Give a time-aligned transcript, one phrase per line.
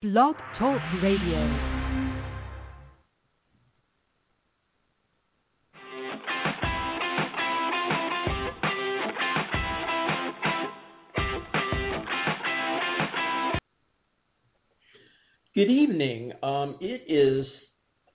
[0.00, 1.88] Blog Talk Radio.
[15.56, 16.30] Good evening.
[16.44, 17.44] Um, it is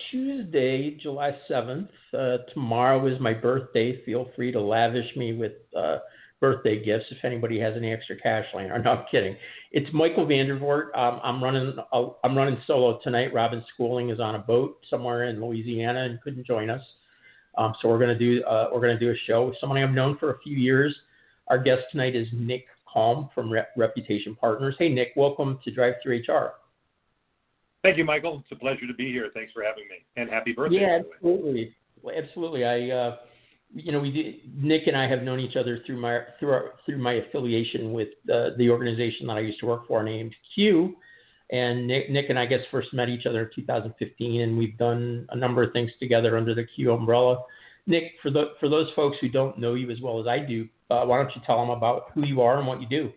[0.09, 1.89] Tuesday, July 7th.
[2.17, 4.01] Uh, tomorrow is my birthday.
[4.05, 5.97] Feel free to lavish me with uh,
[6.43, 8.83] birthday gifts if anybody has any extra cash laying around.
[8.83, 9.37] No, I'm kidding.
[9.71, 10.95] It's Michael Vandervoort.
[10.95, 11.73] Um, I'm running.
[11.93, 13.33] Uh, I'm running solo tonight.
[13.33, 16.81] Robin Schooling is on a boat somewhere in Louisiana and couldn't join us.
[17.57, 20.17] Um, so we're gonna do uh, we're gonna do a show with someone I've known
[20.17, 20.93] for a few years.
[21.47, 24.75] Our guest tonight is Nick Kalm from Rep- Reputation Partners.
[24.77, 26.55] Hey Nick, welcome to Drive Through HR.
[27.83, 28.39] Thank you, Michael.
[28.39, 29.29] It's a pleasure to be here.
[29.33, 30.81] Thanks for having me, and happy birthday.
[30.81, 31.75] Yeah, absolutely,
[32.17, 32.65] absolutely.
[32.65, 33.15] I, uh,
[33.73, 36.99] you know, we Nick and I have known each other through my through our, through
[36.99, 40.95] my affiliation with uh, the organization that I used to work for, named Cue.
[41.49, 45.27] And Nick, Nick and I guess first met each other in 2015, and we've done
[45.29, 47.43] a number of things together under the Cue umbrella.
[47.87, 50.67] Nick, for the for those folks who don't know you as well as I do,
[50.89, 53.11] uh, why don't you tell them about who you are and what you do?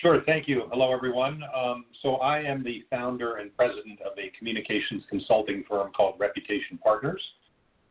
[0.00, 0.20] Sure.
[0.26, 0.64] Thank you.
[0.70, 1.42] Hello, everyone.
[1.56, 6.76] Um, so I am the founder and president of a communications consulting firm called Reputation
[6.82, 7.22] Partners.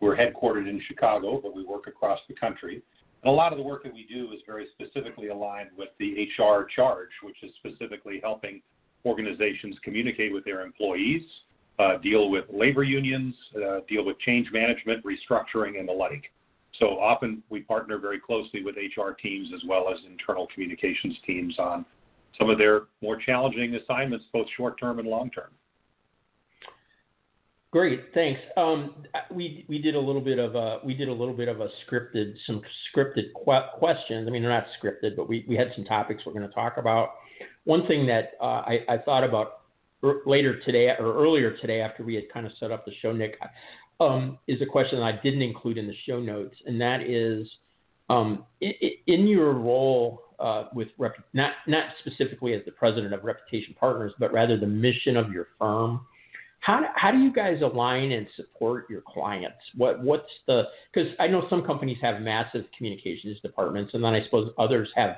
[0.02, 2.82] We're headquartered in Chicago, but we work across the country.
[3.24, 6.28] And a lot of the work that we do is very specifically aligned with the
[6.38, 8.62] HR charge, which is specifically helping
[9.06, 11.22] organizations communicate with their employees,
[11.78, 16.32] uh, deal with labor unions, uh, deal with change management, restructuring, and the like.
[16.80, 21.58] So often we partner very closely with HR teams as well as internal communications teams
[21.60, 21.86] on
[22.40, 25.50] some of their more challenging assignments, both short term and long term.
[27.72, 28.42] Great, thanks.
[28.58, 31.62] Um, we we did a little bit of a we did a little bit of
[31.62, 32.62] a scripted some
[32.94, 34.28] scripted que- questions.
[34.28, 36.76] I mean, they're not scripted, but we we had some topics we're going to talk
[36.76, 37.12] about.
[37.64, 39.62] One thing that uh, I, thought about
[40.26, 43.40] later today or earlier today after we had kind of set up the show, Nick,
[44.00, 47.48] um, is a question that I didn't include in the show notes, and that is
[48.10, 48.74] um, in,
[49.08, 54.12] in, your role uh, with rep, not not specifically as the president of Reputation Partners,
[54.20, 56.02] but rather the mission of your firm.
[56.62, 59.58] How, how do you guys align and support your clients?
[59.76, 64.24] What what's the because I know some companies have massive communications departments, and then I
[64.24, 65.18] suppose others have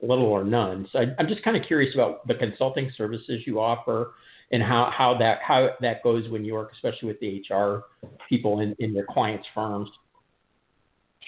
[0.00, 0.88] little or none.
[0.92, 4.12] So I, I'm just kind of curious about the consulting services you offer
[4.50, 7.84] and how, how that how that goes when you work, especially with the HR
[8.28, 9.90] people in, in your clients' firms.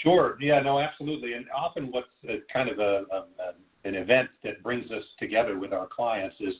[0.02, 0.38] Sure.
[0.40, 0.60] Yeah.
[0.60, 0.78] No.
[0.78, 1.34] Absolutely.
[1.34, 5.72] And often, what's a, kind of a, a, an event that brings us together with
[5.72, 6.54] our clients is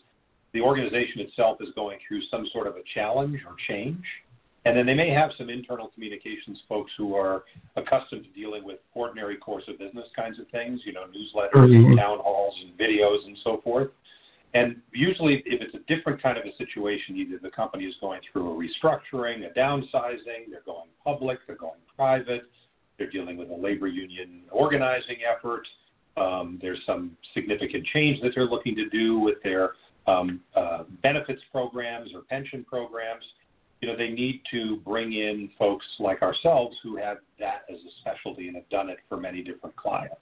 [0.53, 4.05] the organization itself is going through some sort of a challenge or change.
[4.67, 7.45] And then they may have some internal communications folks who are
[7.77, 11.93] accustomed to dealing with ordinary course of business kinds of things, you know, newsletters, mm-hmm.
[11.93, 13.89] and town halls, and videos, and so forth.
[14.53, 18.21] And usually, if it's a different kind of a situation, either the company is going
[18.31, 22.43] through a restructuring, a downsizing, they're going public, they're going private,
[22.99, 25.67] they're dealing with a labor union organizing effort,
[26.17, 29.73] um, there's some significant change that they're looking to do with their
[30.07, 33.25] um, uh, benefits programs or pension programs.
[33.81, 37.91] You know, they need to bring in folks like ourselves who have that as a
[38.01, 40.21] specialty and have done it for many different clients.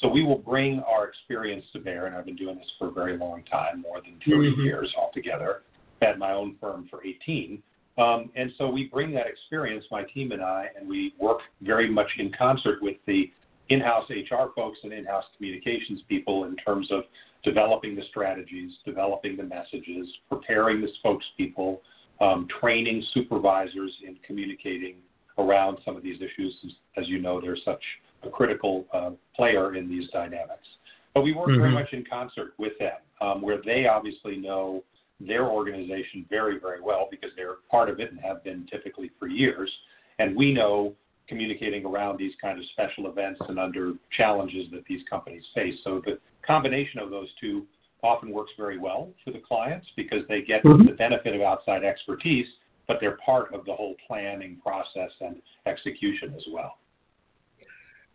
[0.00, 2.92] So we will bring our experience to bear, and I've been doing this for a
[2.92, 4.60] very long time, more than 30 mm-hmm.
[4.62, 5.62] years altogether.
[6.00, 7.62] Had my own firm for 18.
[7.98, 11.90] Um, and so we bring that experience, my team and I, and we work very
[11.90, 13.30] much in concert with the
[13.68, 17.02] in house HR folks and in house communications people in terms of
[17.42, 21.78] developing the strategies, developing the messages, preparing the spokespeople,
[22.20, 24.96] um, training supervisors in communicating
[25.38, 26.54] around some of these issues.
[26.96, 27.82] As you know, they're such
[28.22, 30.66] a critical uh, player in these dynamics.
[31.14, 31.60] But we work mm-hmm.
[31.60, 34.84] very much in concert with them, um, where they obviously know
[35.18, 39.28] their organization very, very well because they're part of it and have been typically for
[39.28, 39.70] years.
[40.18, 40.94] And we know
[41.28, 45.74] communicating around these kind of special events and under challenges that these companies face.
[45.84, 47.66] So the combination of those two
[48.02, 50.86] often works very well for the clients because they get mm-hmm.
[50.86, 52.46] the benefit of outside expertise,
[52.88, 55.36] but they're part of the whole planning process and
[55.66, 56.78] execution as well.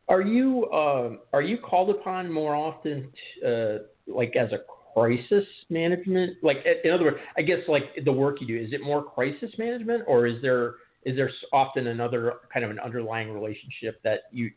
[0.08, 3.12] Are you uh, are you called upon more often,
[3.46, 3.78] uh,
[4.08, 4.60] like as a
[4.94, 6.38] crisis management?
[6.44, 9.50] Like in other words, I guess like the work you do is it more crisis
[9.58, 14.52] management, or is there is there often another kind of an underlying relationship that you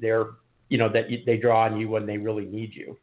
[0.00, 0.30] they're
[0.68, 2.96] you know that you, they draw on you when they really need you?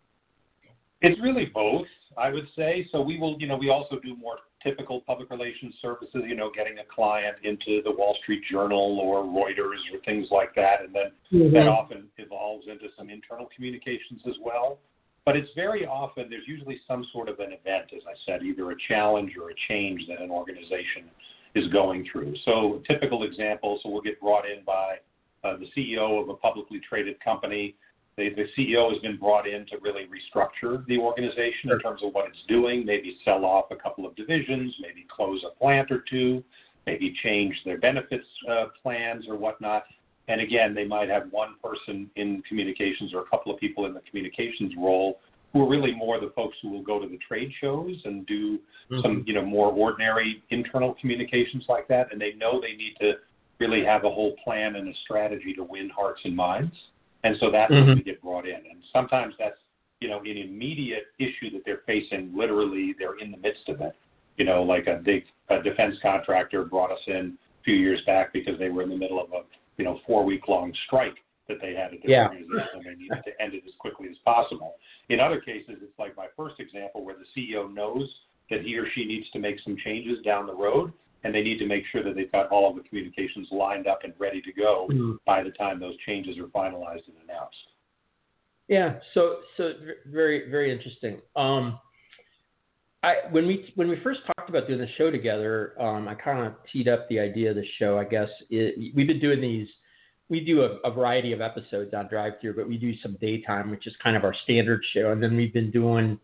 [1.01, 1.87] It's really both,
[2.17, 2.87] I would say.
[2.91, 6.49] So we will, you know, we also do more typical public relations services, you know,
[6.55, 10.81] getting a client into the Wall Street Journal or Reuters or things like that.
[10.83, 11.53] And then mm-hmm.
[11.53, 14.79] that often evolves into some internal communications as well.
[15.25, 18.71] but it's very often there's usually some sort of an event, as I said, either
[18.71, 21.09] a challenge or a change that an organization
[21.55, 22.35] is going through.
[22.45, 24.97] So typical example, so we'll get brought in by
[25.43, 27.75] uh, the CEO of a publicly traded company.
[28.17, 32.13] The, the CEO has been brought in to really restructure the organization in terms of
[32.13, 36.03] what it's doing, maybe sell off a couple of divisions, maybe close a plant or
[36.09, 36.43] two,
[36.85, 39.83] maybe change their benefits uh, plans or whatnot.
[40.27, 43.93] And again, they might have one person in communications or a couple of people in
[43.93, 45.19] the communications role
[45.51, 48.57] who are really more the folks who will go to the trade shows and do
[48.91, 49.01] mm-hmm.
[49.01, 52.11] some, you know, more ordinary internal communications like that.
[52.11, 53.13] And they know they need to
[53.59, 56.73] really have a whole plan and a strategy to win hearts and minds.
[57.25, 57.87] And so that's mm-hmm.
[57.87, 58.55] when we get brought in.
[58.55, 59.57] And sometimes that's,
[59.99, 62.31] you know, an immediate issue that they're facing.
[62.37, 63.93] Literally, they're in the midst of it.
[64.37, 68.31] You know, like a big a defense contractor brought us in a few years back
[68.31, 69.41] because they were in the middle of a,
[69.77, 71.15] you know, four week long strike
[71.47, 72.27] that they had at their yeah.
[72.27, 74.75] organization and they needed to end it as quickly as possible.
[75.09, 78.07] In other cases, it's like my first example where the CEO knows
[78.51, 80.93] that he or she needs to make some changes down the road
[81.25, 84.01] and they need to make sure that they've got all of the communications lined up
[84.03, 85.13] and ready to go mm-hmm.
[85.25, 87.57] by the time those changes are finalized and announced.
[88.67, 89.73] Yeah, so so
[90.05, 91.19] very very interesting.
[91.35, 91.79] Um,
[93.03, 96.45] I when we when we first talked about doing the show together, um, I kind
[96.45, 97.97] of teed up the idea of the show.
[97.97, 99.67] I guess it, we've been doing these
[100.27, 103.69] we do a, a, variety of episodes on drive through, but we do some daytime,
[103.69, 105.11] which is kind of our standard show.
[105.11, 106.19] And then we've been doing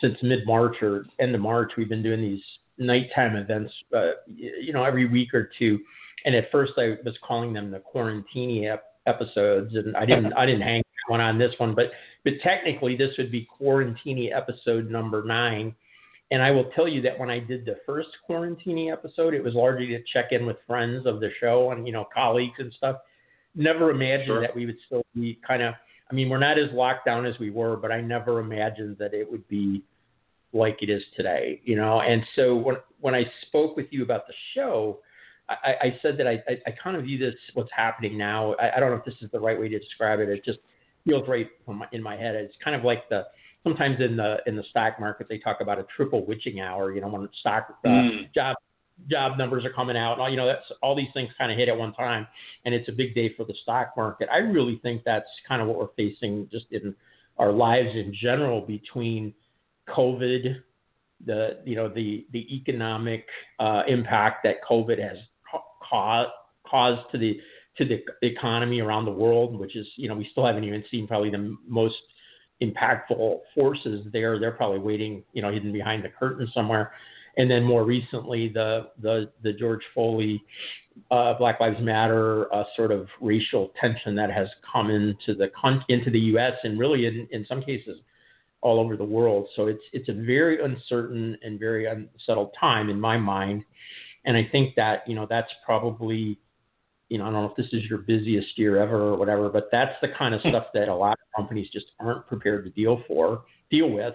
[0.00, 2.42] since mid March or end of March, we've been doing these
[2.78, 5.80] nighttime events, uh, you know, every week or two.
[6.24, 10.46] And at first, I was calling them the quarantini ep- episodes, and I didn't I
[10.46, 11.90] didn't hang one on this one, but
[12.24, 15.74] but technically this would be quarantini episode number nine.
[16.30, 19.54] And I will tell you that when I did the first quarantini episode, it was
[19.54, 22.96] largely to check in with friends of the show and you know colleagues and stuff
[23.54, 24.40] never imagined sure.
[24.40, 25.74] that we would still be kind of.
[26.10, 29.14] I mean, we're not as locked down as we were, but I never imagined that
[29.14, 29.82] it would be
[30.54, 31.60] like it is today.
[31.64, 35.00] You know, and so when when I spoke with you about the show.
[35.46, 38.54] I, I said that I, I, I kind of view this what's happening now.
[38.54, 40.30] I, I don't know if this is the right way to describe it.
[40.30, 40.58] It just
[41.04, 41.48] feels right
[41.92, 42.34] in my head.
[42.34, 43.24] It's kind of like the
[43.62, 46.94] sometimes in the in the stock market they talk about a triple witching hour.
[46.94, 48.32] You know, when stock uh, mm.
[48.34, 48.56] job
[49.10, 50.12] job numbers are coming out.
[50.12, 52.26] and all, You know, that's all these things kind of hit at one time,
[52.64, 54.28] and it's a big day for the stock market.
[54.32, 56.94] I really think that's kind of what we're facing just in
[57.38, 59.34] our lives in general between
[59.88, 60.56] COVID,
[61.24, 63.26] the you know the the economic
[63.58, 65.18] uh, impact that COVID has
[65.88, 66.30] caused
[66.66, 67.40] caused to the
[67.78, 71.06] to the economy around the world, which is you know we still haven't even seen
[71.06, 71.96] probably the most
[72.62, 74.38] impactful forces there.
[74.38, 76.92] They're probably waiting, you know, hidden behind the curtain somewhere
[77.36, 80.40] and then more recently the the the George Floyd
[81.10, 85.50] uh, Black Lives Matter uh, sort of racial tension that has come into the
[85.88, 86.54] into the U.S.
[86.62, 87.98] and really in, in some cases
[88.64, 89.46] all over the world.
[89.54, 93.62] So it's it's a very uncertain and very unsettled time in my mind,
[94.24, 96.38] and I think that you know that's probably
[97.10, 99.68] you know I don't know if this is your busiest year ever or whatever, but
[99.70, 103.04] that's the kind of stuff that a lot of companies just aren't prepared to deal
[103.06, 104.14] for deal with.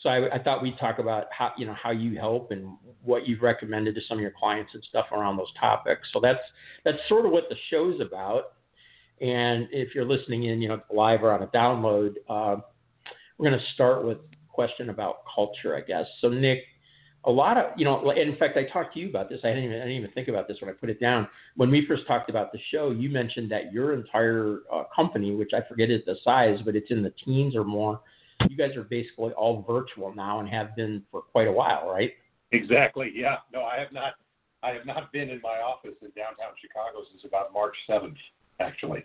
[0.00, 3.26] So I, I, thought we'd talk about how you know how you help and what
[3.26, 6.08] you've recommended to some of your clients and stuff around those topics.
[6.12, 6.38] So that's
[6.84, 8.52] that's sort of what the show's about.
[9.20, 12.60] And if you're listening in, you know, live or on a download, uh,
[13.38, 16.06] we're going to start with a question about culture, I guess.
[16.20, 16.64] So Nick,
[17.24, 19.40] a lot of you know, in fact, I talked to you about this.
[19.44, 21.28] I didn't even I didn't even think about this when I put it down.
[21.56, 25.50] When we first talked about the show, you mentioned that your entire uh, company, which
[25.54, 28.00] I forget is the size, but it's in the teens or more
[28.48, 32.12] you guys are basically all virtual now and have been for quite a while, right?
[32.52, 33.12] Exactly.
[33.14, 33.36] Yeah.
[33.52, 34.14] No, I have not.
[34.62, 38.16] I have not been in my office in downtown Chicago since about March seventh,
[38.58, 39.04] actually.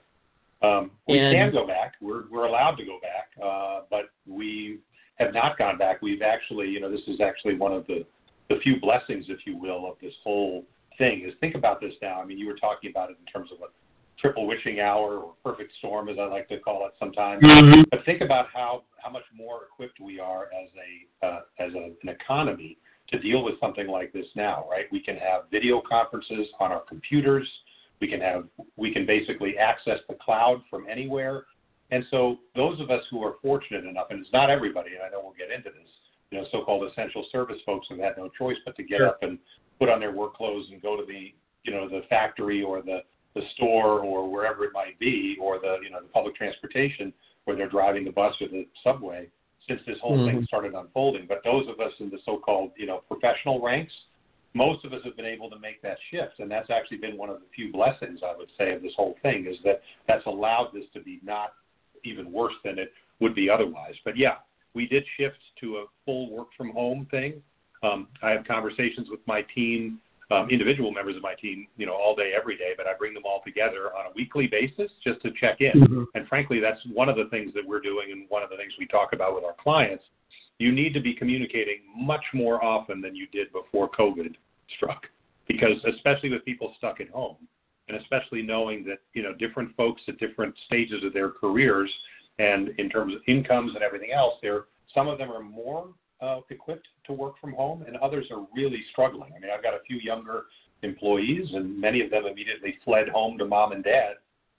[0.64, 1.96] Um, we and, can go back.
[2.02, 4.80] We're we're allowed to go back, uh, but we
[5.16, 6.02] have not gone back.
[6.02, 8.06] We've actually, you know, this is actually one of the
[8.50, 10.64] the few blessings, if you will, of this whole
[10.98, 11.26] thing.
[11.28, 12.22] Is think about this now.
[12.22, 13.72] I mean, you were talking about it in terms of a
[14.20, 17.44] triple witching hour or perfect storm, as I like to call it sometimes.
[17.44, 17.82] Mm-hmm.
[17.92, 21.92] But think about how how much more equipped we are as a uh, as a,
[22.04, 22.78] an economy
[23.12, 24.86] to deal with something like this now, right?
[24.92, 27.48] We can have video conferences on our computers.
[28.02, 28.46] We can have
[28.76, 31.46] we can basically access the cloud from anywhere.
[31.92, 35.10] And so those of us who are fortunate enough, and it's not everybody, and I
[35.10, 35.88] know we'll get into this,
[36.32, 39.10] you know, so-called essential service folks have had no choice but to get sure.
[39.10, 39.38] up and
[39.80, 41.34] put on their work clothes and go to the,
[41.64, 43.00] you know, the factory or the
[43.36, 47.14] the store or wherever it might be, or the you know the public transportation
[47.46, 49.28] where they're driving the bus or the subway
[49.68, 50.38] since this whole mm-hmm.
[50.38, 51.26] thing started unfolding.
[51.28, 53.94] But those of us in the so-called you know professional ranks,
[54.54, 57.30] most of us have been able to make that shift, and that's actually been one
[57.30, 60.70] of the few blessings I would say of this whole thing is that that's allowed
[60.74, 61.54] this to be not
[62.04, 63.96] even worse than it would be otherwise.
[64.06, 64.36] But yeah,
[64.74, 67.42] we did shift to a full work from home thing.
[67.82, 70.00] Um, I have conversations with my team,
[70.32, 73.14] um, individual members of my team, you know, all day, every day, but I bring
[73.14, 75.74] them all together on a weekly basis just to check in.
[75.74, 76.06] Mhm.
[76.16, 78.74] And frankly, that's one of the things that we're doing and one of the things
[78.78, 80.04] we talk about with our clients.
[80.64, 84.34] You need to be communicating much more often than you did before COVID
[84.78, 85.08] struck,
[85.46, 87.36] because especially with people stuck at home,
[87.90, 91.92] and especially knowing that you know different folks at different stages of their careers
[92.40, 95.90] and in terms of incomes and everything else, there some of them are more
[96.22, 99.34] uh, equipped to work from home, and others are really struggling.
[99.36, 100.44] I mean, I've got a few younger
[100.82, 104.14] employees, and many of them immediately fled home to mom and dad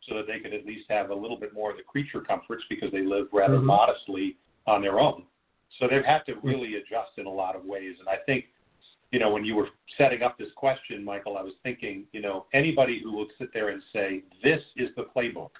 [0.06, 2.62] so that they could at least have a little bit more of the creature comforts
[2.68, 3.64] because they live rather Mhm.
[3.64, 5.24] modestly on their own.
[5.78, 7.96] So they've had to really adjust in a lot of ways.
[7.98, 8.46] And I think,
[9.10, 9.68] you know, when you were
[9.98, 13.68] setting up this question, Michael, I was thinking, you know, anybody who will sit there
[13.68, 15.50] and say, this is the playbook,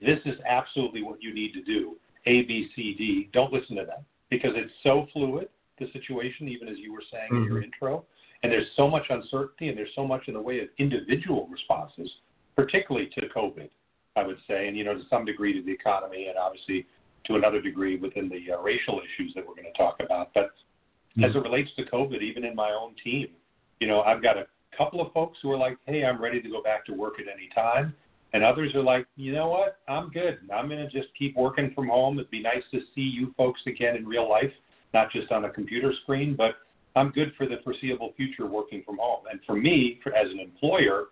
[0.00, 1.96] this is absolutely what you need to do,
[2.26, 6.68] A, B, C, D, don't listen to them because it's so fluid, the situation, even
[6.68, 7.64] as you were saying in your mm-hmm.
[7.64, 8.04] intro.
[8.42, 12.10] And there's so much uncertainty and there's so much in the way of individual responses,
[12.56, 13.70] particularly to COVID,
[14.16, 16.86] I would say, and, you know, to some degree to the economy and obviously
[17.26, 20.30] to another degree within the uh, racial issues that we're going to talk about.
[20.34, 20.50] But
[21.22, 23.28] as it relates to COVID, even in my own team,
[23.80, 26.48] you know, I've got a couple of folks who are like, hey, I'm ready to
[26.48, 27.94] go back to work at any time.
[28.32, 29.78] And others are like, you know what?
[29.86, 30.38] I'm good.
[30.52, 32.18] I'm going to just keep working from home.
[32.18, 34.50] It'd be nice to see you folks again in real life,
[34.92, 36.56] not just on a computer screen, but
[36.96, 39.24] I'm good for the foreseeable future working from home.
[39.30, 41.06] And for me, for, as an employer,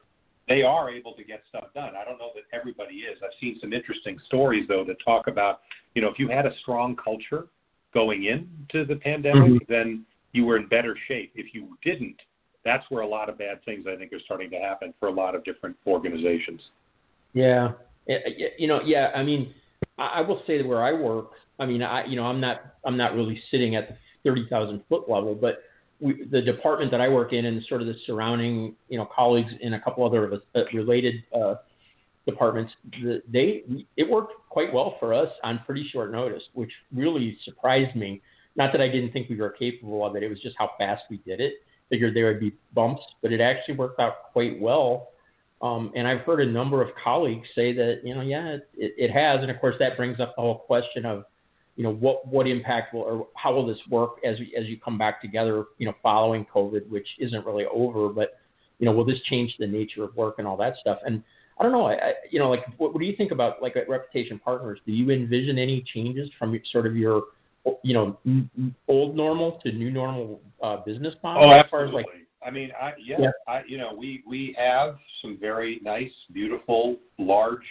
[0.49, 1.93] they are able to get stuff done.
[1.97, 3.19] I don't know that everybody is.
[3.23, 5.61] I've seen some interesting stories, though, that talk about,
[5.95, 7.47] you know, if you had a strong culture
[7.95, 9.73] going into the pandemic, mm-hmm.
[9.73, 11.33] then you were in better shape.
[11.35, 12.17] If you didn't,
[12.65, 15.13] that's where a lot of bad things I think are starting to happen for a
[15.13, 16.61] lot of different organizations.
[17.35, 17.73] Yeah,
[18.59, 19.11] you know, yeah.
[19.15, 19.55] I mean,
[19.99, 22.75] I I will say that where I work, I mean, I you know, I'm not
[22.85, 25.63] I'm not really sitting at the thirty thousand foot level, but
[26.03, 29.53] we, the department that I work in and sort of the surrounding you know colleagues
[29.61, 31.55] in a couple other uh, related uh,
[32.27, 33.63] departments, the, they
[33.97, 38.21] it worked quite well for us on pretty short notice, which really surprised me.
[38.57, 41.05] Not that I didn't think we were capable of it; it was just how fast
[41.09, 41.55] we did it.
[41.89, 45.09] Figured there would be bumps, but it actually worked out quite well.
[45.63, 49.11] Um, and I've heard a number of colleagues say that, you know, yeah, it, it
[49.13, 49.41] has.
[49.43, 51.25] And of course, that brings up the whole question of,
[51.77, 54.79] you know, what, what impact will, or how will this work as, we, as you
[54.79, 58.39] come back together, you know, following COVID, which isn't really over, but,
[58.79, 60.99] you know, will this change the nature of work and all that stuff?
[61.07, 61.23] And
[61.59, 63.77] I don't know, I, I you know, like, what, what do you think about like
[63.77, 64.81] at Reputation Partners?
[64.87, 67.23] Do you envision any changes from sort of your,
[67.83, 71.51] you know, n- old normal to new normal uh, business model?
[71.51, 72.07] Oh, as far as like,
[72.45, 73.31] I mean, I yeah, Yeah.
[73.47, 77.65] I you know, we we have some very nice, beautiful, large,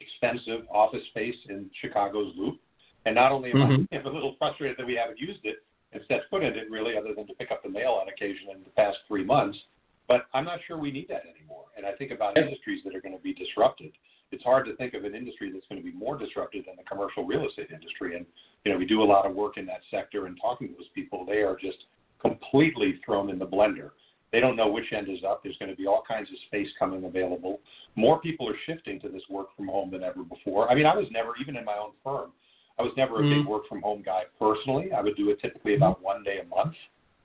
[0.00, 2.58] expensive office space in Chicago's Loop.
[3.06, 3.88] And not only am Mhm.
[3.92, 6.70] I am a little frustrated that we haven't used it and set foot in it
[6.70, 9.58] really, other than to pick up the mail on occasion in the past three months,
[10.06, 11.66] but I'm not sure we need that anymore.
[11.76, 13.92] And I think about industries that are going to be disrupted.
[14.32, 16.82] It's hard to think of an industry that's going to be more disrupted than the
[16.82, 18.16] commercial real estate industry.
[18.16, 18.26] And
[18.64, 20.88] you know, we do a lot of work in that sector, and talking to those
[20.94, 21.84] people, they are just
[22.20, 23.90] completely thrown in the blender.
[24.32, 25.44] They don't know which end is up.
[25.44, 27.60] There's going to be all kinds of space coming available.
[27.94, 30.68] More people are shifting to this work from home than ever before.
[30.68, 32.32] I mean, I was never, even in my own firm,
[32.78, 33.46] I was never a big Mhm.
[33.46, 34.92] work from home guy personally.
[34.92, 36.76] I would do it typically about one day a month,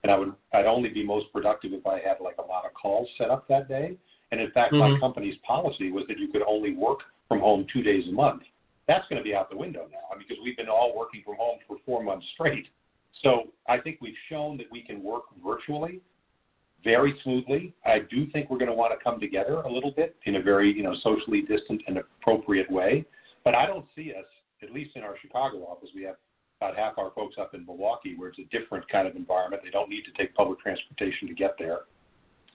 [0.03, 2.74] and I would I'd only be most productive if I had like a lot of
[2.74, 3.98] calls set up that day.
[4.32, 5.00] And in fact, my Mhm.
[5.00, 8.44] company's policy was that you could only work from home two days a month.
[8.86, 11.22] That's going to be out the window now I mean, because we've been all working
[11.24, 12.68] from home for four months straight.
[13.22, 16.01] So I think we've shown that we can work virtually
[16.84, 17.74] very smoothly.
[17.86, 20.41] I do think we're going to want to come together a little bit in a
[20.41, 23.06] very, you know, socially distant and appropriate way.
[23.44, 24.25] But I don't see us,
[24.63, 26.16] at least in our Chicago office, we have
[26.62, 29.62] about half our folks up in Milwaukee, where it's a different kind of environment.
[29.63, 31.80] They don't need to take public transportation to get there.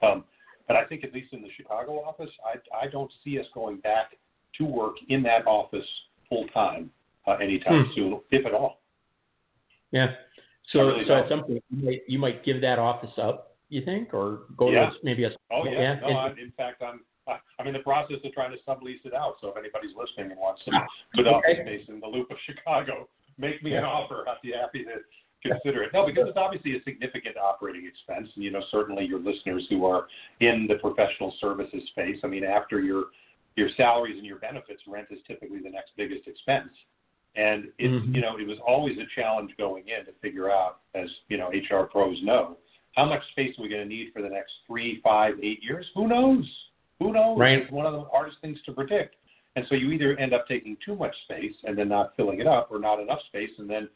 [0.02, 0.24] Um,
[0.68, 3.78] but I think at least in the Chicago office, I, I don't see us going
[3.78, 4.16] back
[4.58, 5.86] to work in that office
[6.28, 6.90] full time
[7.26, 7.92] uh, anytime Hmm.
[7.94, 8.82] soon, if at all.
[9.90, 10.12] Yeah.
[10.72, 13.82] So, really so at some point, you might, you might give that office up, you
[13.84, 14.90] think, or go Yeah.
[14.90, 15.30] to maybe a.
[15.50, 16.06] Oh yeah, no.
[16.08, 17.00] and- I, in fact, I'm
[17.64, 19.36] I'm in the process of trying to sublease it out.
[19.40, 21.62] So if anybody's listening and wants some Ah, good office okay.
[21.64, 24.28] space in the loop of Chicago, make me an offer.
[24.28, 25.00] I'd be happy to
[25.40, 25.94] consider it.
[25.94, 29.86] No, because it's obviously a significant operating expense, and you know certainly your listeners who
[29.86, 30.08] are
[30.40, 32.18] in the professional services space.
[32.22, 33.04] I mean, after your
[33.56, 36.72] your salaries and your benefits, rent is typically the next biggest expense.
[37.36, 38.14] And it's Mhm.
[38.14, 41.48] you know it was always a challenge going in to figure out, as you know
[41.48, 42.58] HR pros know,
[42.94, 45.90] how much space are we going to need for the next three, five, eight years?
[45.94, 46.44] Who knows?
[47.00, 47.38] Who knows?
[47.38, 47.58] Right.
[47.58, 49.16] It's one of the hardest things to predict.
[49.56, 52.46] And so you either end up taking too much space and then not filling it
[52.46, 53.88] up, or not enough space and then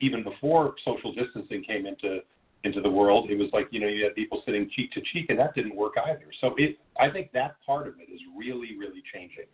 [0.00, 2.20] even before social distancing came into
[2.64, 5.26] into the world, it was like you know you had people sitting cheek to cheek,
[5.28, 6.24] and that didn't work either.
[6.40, 9.44] So it, I think that part of it is really, really changing.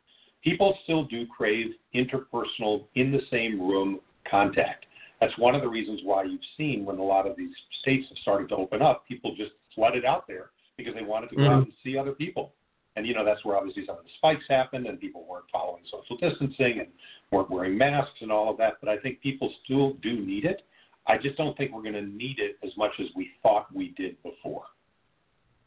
[0.44, 3.98] People still do crave interpersonal, in the same room
[4.30, 4.86] contact.
[5.20, 7.50] That's one of the reasons why you've seen when a lot of these
[7.82, 11.36] states have started to open up, people just flooded out there because they wanted to
[11.36, 11.52] go mm-hmm.
[11.52, 12.52] out and see other people.
[12.96, 15.82] And you know that's where obviously some of the spikes happened, and people weren't following
[15.90, 16.88] social distancing and
[17.30, 18.74] weren't wearing masks and all of that.
[18.80, 20.62] But I think people still do need it.
[21.06, 23.94] I just don't think we're going to need it as much as we thought we
[23.96, 24.64] did before.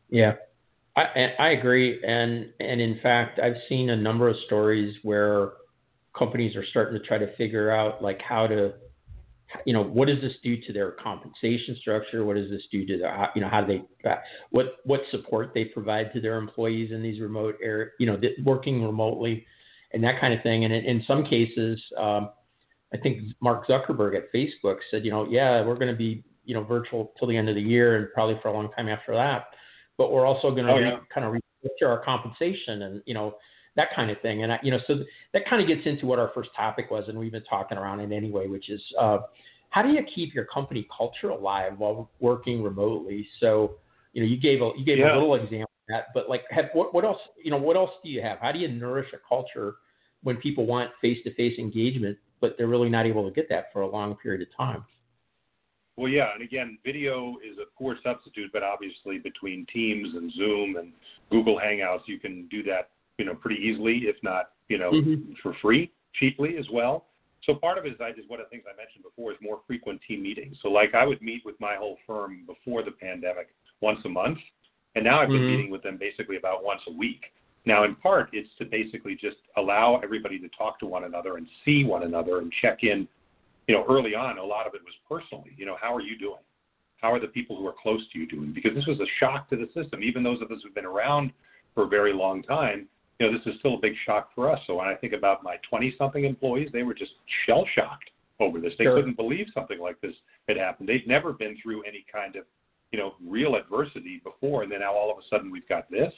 [0.10, 0.34] Yeah,
[0.96, 5.53] I, I agree, and and in fact, I've seen a number of stories where
[6.18, 8.74] companies are starting to try to figure out like how to
[9.66, 12.26] you know, what does this do to their compensation structure?
[12.26, 14.10] What does this do to their, you know, how do they,
[14.52, 18.84] what what support they provide to their employees in these remote area, you know, working
[18.84, 19.46] remotely,
[19.92, 20.66] and that kind of thing.
[20.66, 22.30] And in, in some cases, um,
[22.94, 26.54] I think Mark Zuckerberg at Facebook said, you know, yeah, we're going to be, you
[26.54, 29.14] know, virtual till the end of the year and probably for a long time after
[29.14, 29.46] that,
[29.98, 30.98] but we're also going to oh, yeah.
[31.14, 33.36] kind of restructure our compensation and you know
[33.75, 34.44] that kind of thing.
[34.44, 34.96] And I, you know, so
[35.34, 38.00] that kind of gets into what our first topic was, and we've been talking around
[38.00, 39.20] it anyway, which is uh,
[39.70, 43.27] how do you keep your company culture alive while working remotely?
[43.39, 43.75] So,
[44.13, 45.13] you know, you gave a you gave yeah.
[45.13, 47.20] a little example of that, but like, have, what what else?
[47.44, 48.38] You know, what else do you have?
[48.39, 49.75] How do you nourish a culture
[50.22, 53.74] when people want face to face engagement, but they're really not able to get that
[53.74, 54.86] for a long period of time?
[55.96, 60.77] Well, yeah, and again, video is a poor substitute, but obviously between Teams and Zoom
[60.77, 60.92] and
[61.30, 65.34] Google Hangouts, you can do that you know, pretty easily, if not, you know, mm-hmm.
[65.41, 67.05] for free, cheaply as well.
[67.46, 69.38] So part of it is I just one of the things I mentioned before is
[69.41, 70.58] more frequent team meetings.
[70.62, 73.50] So like I would meet with my whole firm before the pandemic
[73.82, 74.38] once a month,
[74.96, 75.58] and now I've been mm-hmm.
[75.58, 77.22] meeting with them basically about once a week.
[77.65, 81.48] Now, in part, it's to basically just allow everybody to talk to one another and
[81.63, 83.08] see one another and check in.
[83.67, 85.51] You know, early on, a lot of it was personally.
[85.55, 86.41] You know, how are you doing?
[86.98, 88.53] How are the people who are close to you doing?
[88.53, 90.03] Because this was a shock to the system.
[90.03, 91.32] Even those of us who've been around
[91.74, 92.88] for a very long time,
[93.24, 94.60] you know, this is still a big shock for us.
[94.68, 97.12] So when I think about my 20 something employees, they were just
[97.46, 98.10] shell shocked
[98.40, 98.74] over this.
[98.78, 98.96] They sure.
[98.96, 100.14] couldn't believe something like this
[100.48, 100.90] had happened.
[100.90, 102.44] They'd never been through any kind of,
[102.92, 104.64] you know, real adversity before.
[104.64, 106.12] And then now all of a sudden we've got this.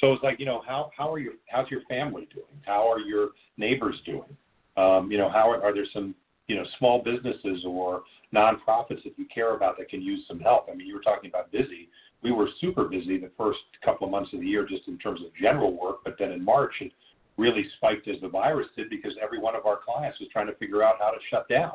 [0.00, 2.46] So it's like, you know, how, how are your, how's your family doing?
[2.62, 4.36] How are your neighbors doing?
[4.76, 6.14] Um, you know, how are, are there some,
[6.48, 8.02] you know, small businesses or
[8.34, 10.68] nonprofits that you care about that can use some help?
[10.70, 11.88] I mean, you were talking about busy
[12.22, 15.20] we were super busy the first couple of months of the year just in terms
[15.20, 16.92] of general work, but then in March it
[17.36, 20.54] really spiked as the virus did because every one of our clients was trying to
[20.56, 21.72] figure out how to shut down.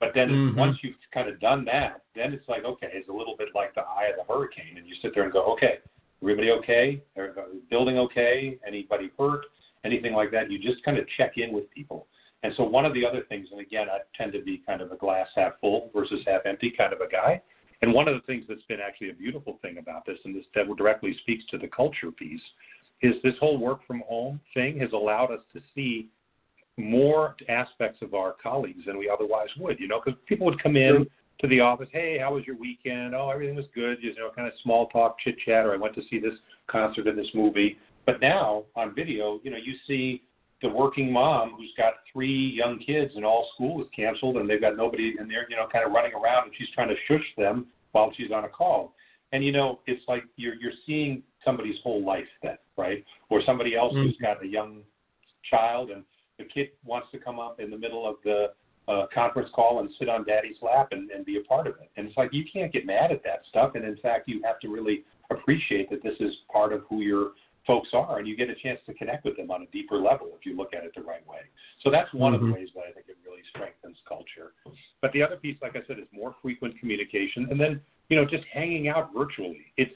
[0.00, 0.58] But then mm-hmm.
[0.58, 3.74] once you've kind of done that, then it's like, okay, it's a little bit like
[3.74, 4.76] the eye of the hurricane.
[4.76, 5.78] And you sit there and go, okay,
[6.22, 7.02] everybody okay?
[7.70, 8.58] Building okay?
[8.66, 9.46] Anybody hurt?
[9.84, 10.50] Anything like that?
[10.50, 12.06] You just kind of check in with people.
[12.42, 14.92] And so one of the other things, and again, I tend to be kind of
[14.92, 17.40] a glass half full versus half empty kind of a guy.
[17.82, 20.44] And one of the things that's been actually a beautiful thing about this, and this
[20.54, 22.40] that directly speaks to the culture piece,
[23.02, 26.08] is this whole work from home thing has allowed us to see
[26.78, 29.78] more aspects of our colleagues than we otherwise would.
[29.78, 31.06] You know, because people would come in
[31.40, 33.14] to the office, hey, how was your weekend?
[33.14, 33.98] Oh, everything was good.
[34.00, 36.34] You know, kind of small talk, chit chat, or I went to see this
[36.66, 37.78] concert or this movie.
[38.06, 40.22] But now on video, you know, you see
[40.62, 44.60] the working mom who's got three young kids and all school is canceled and they've
[44.60, 47.26] got nobody in there, you know, kind of running around and she's trying to shush
[47.36, 48.94] them while she's on a call.
[49.32, 53.04] And you know, it's like you're you're seeing somebody's whole life then, right?
[53.28, 54.04] Or somebody else mm-hmm.
[54.04, 54.82] who's got a young
[55.50, 56.04] child and
[56.38, 58.52] the kid wants to come up in the middle of the
[58.88, 61.90] uh, conference call and sit on daddy's lap and, and be a part of it.
[61.96, 63.72] And it's like you can't get mad at that stuff.
[63.74, 67.30] And in fact, you have to really appreciate that this is part of who you're
[67.66, 70.28] folks are, and you get a chance to connect with them on a deeper level
[70.38, 71.40] if you look at it the right way.
[71.82, 72.34] So that's one mm-hmm.
[72.34, 72.54] of the mm-hmm.
[72.54, 74.52] ways that I think it really strengthens culture.
[75.02, 78.24] But the other piece, like I said, is more frequent communication, and then you know
[78.24, 79.66] just hanging out virtually.
[79.76, 79.92] It's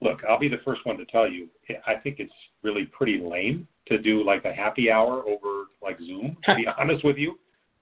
[0.00, 1.48] look, I'll be the first one to tell you,
[1.86, 2.32] I think it's
[2.62, 6.36] really pretty lame to do like a happy hour over like Zoom.
[6.44, 7.38] To be honest with you,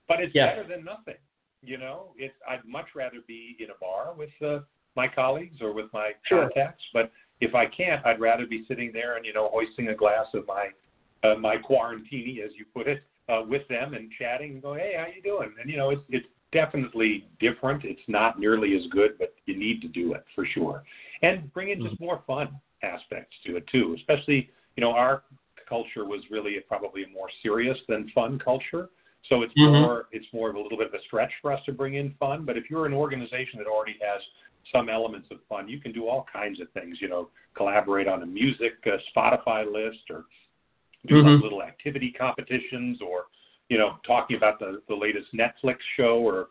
[0.09, 1.20] but it's better than nothing.
[1.62, 4.61] You know, it's I'd much rather be in a bar with uh,
[4.96, 6.42] my colleagues or with my sure.
[6.42, 9.94] contacts, but if I can't, I'd rather be sitting there and you know hoisting a
[9.94, 10.68] glass of my
[11.22, 14.94] uh, my quarantini, as you put it, uh, with them and chatting and go, hey,
[14.96, 15.53] how you doing?
[15.61, 17.85] And you know, it's it's definitely different.
[17.85, 20.83] It's not nearly as good, but you need to do it for sure,
[21.22, 22.05] and bring in just mm-hmm.
[22.05, 22.48] more fun
[22.83, 23.96] aspects to it too.
[23.98, 25.22] Especially, you know, our
[25.68, 28.88] culture was really probably a more serious than fun culture.
[29.29, 29.81] So it's mm-hmm.
[29.83, 32.14] more it's more of a little bit of a stretch for us to bring in
[32.18, 32.44] fun.
[32.44, 34.20] But if you're an organization that already has
[34.73, 35.68] some elements of fun.
[35.68, 39.70] You can do all kinds of things, you know, collaborate on a music uh, Spotify
[39.70, 40.25] list or
[41.07, 41.42] do mm-hmm.
[41.42, 43.25] little activity competitions or,
[43.68, 46.49] you know, talking about the, the latest Netflix show or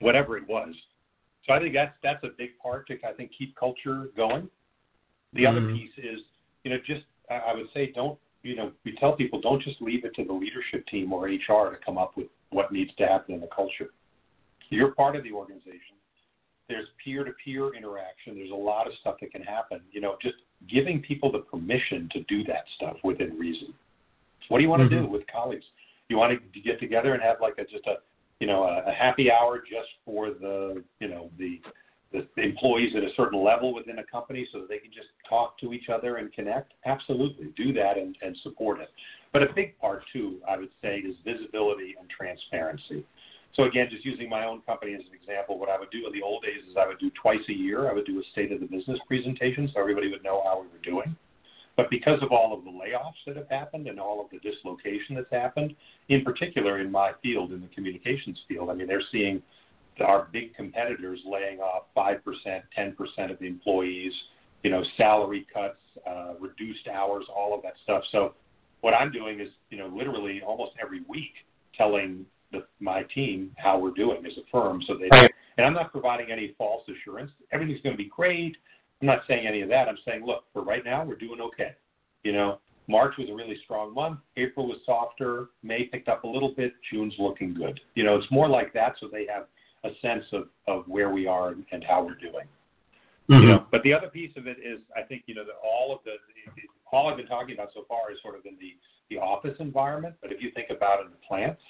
[0.00, 0.74] whatever it was.
[1.46, 4.48] So I think that's that's a big part to I think keep culture going.
[5.32, 5.56] The mm-hmm.
[5.56, 6.20] other piece is,
[6.64, 10.04] you know, just I would say don't you know we tell people don't just leave
[10.04, 13.34] it to the leadership team or HR to come up with what needs to happen
[13.34, 13.90] in the culture.
[14.70, 15.95] You're part of the organization.
[16.68, 18.34] There's peer-to-peer interaction.
[18.34, 19.80] There's a lot of stuff that can happen.
[19.92, 20.36] You know, just
[20.68, 23.72] giving people the permission to do that stuff within reason.
[24.48, 24.94] What do you want mm-hmm.
[24.94, 25.64] to do with colleagues?
[26.08, 27.96] You want to get together and have like a just a
[28.40, 31.60] you know a, a happy hour just for the you know the
[32.12, 35.58] the employees at a certain level within a company so that they can just talk
[35.58, 36.72] to each other and connect?
[36.84, 38.88] Absolutely, do that and, and support it.
[39.32, 43.04] But a big part too, I would say, is visibility and transparency.
[43.56, 46.12] So again, just using my own company as an example, what I would do in
[46.12, 47.90] the old days is I would do twice a year.
[47.90, 50.66] I would do a state of the business presentation so everybody would know how we
[50.68, 51.16] were doing.
[51.74, 55.14] But because of all of the layoffs that have happened and all of the dislocation
[55.14, 55.74] that's happened,
[56.10, 59.42] in particular in my field, in the communications field, I mean, they're seeing
[60.00, 62.20] our big competitors laying off 5%,
[62.78, 64.12] 10% of the employees,
[64.62, 68.02] you know, salary cuts, uh, reduced hours, all of that stuff.
[68.12, 68.34] So
[68.82, 71.32] what I'm doing is, you know, literally almost every week
[71.76, 74.82] telling the, my team how we're doing as a firm.
[74.86, 75.08] So they,
[75.56, 77.30] and I'm not providing any false assurance.
[77.52, 78.56] Everything's going to be great.
[79.00, 79.88] I'm not saying any of that.
[79.88, 81.74] I'm saying, look, for right now, we're doing okay.
[82.24, 84.20] You know, March was a really strong month.
[84.36, 85.48] April was softer.
[85.62, 86.72] May picked up a little bit.
[86.90, 87.80] June's looking good.
[87.94, 89.46] You know, it's more like that, so they have
[89.84, 92.46] a sense of, of where we are and, and how we're doing.
[93.30, 93.42] Mm-hmm.
[93.42, 95.92] You know, but the other piece of it is, I think, you know, that all
[95.92, 96.12] of the,
[96.92, 98.76] all I've been talking about so far is sort of in the,
[99.10, 100.14] the office environment.
[100.22, 101.60] But if you think about in the plants,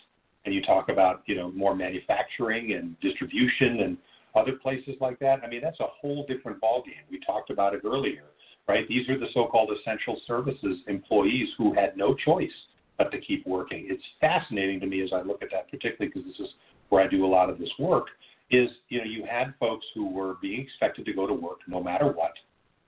[0.47, 3.99] and you talk about, you know, more manufacturing and distribution and
[4.35, 7.05] other places like that, I mean, that's a whole different ballgame.
[7.11, 8.25] We talked about it earlier,
[8.69, 8.87] right?
[8.89, 12.51] These are the so-called essential services employees who had no choice
[12.99, 13.87] but to keep working.
[13.91, 16.53] It's fascinating to me as I look at that, particularly because this is
[16.89, 18.07] where I do a lot of this work,
[18.51, 21.83] is you know you had folks who were being expected to go to work no
[21.83, 22.33] matter what.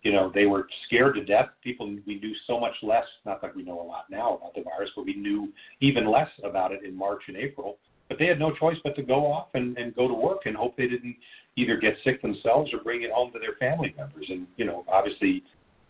[0.08, 1.48] You know they were scared to death.
[1.62, 3.04] People we knew so much less.
[3.26, 6.30] Not that we know a lot now about the virus, but we knew even less
[6.42, 7.76] about it in March and April.
[8.08, 10.56] But they had no choice but to go off and, and go to work and
[10.56, 11.14] hope they didn't
[11.56, 14.24] either get sick themselves or bring it home to their family members.
[14.30, 15.42] And you know obviously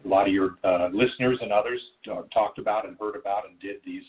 [0.04, 3.56] a lot of your uh, listeners and others uh, talked about and heard about and
[3.60, 4.02] did these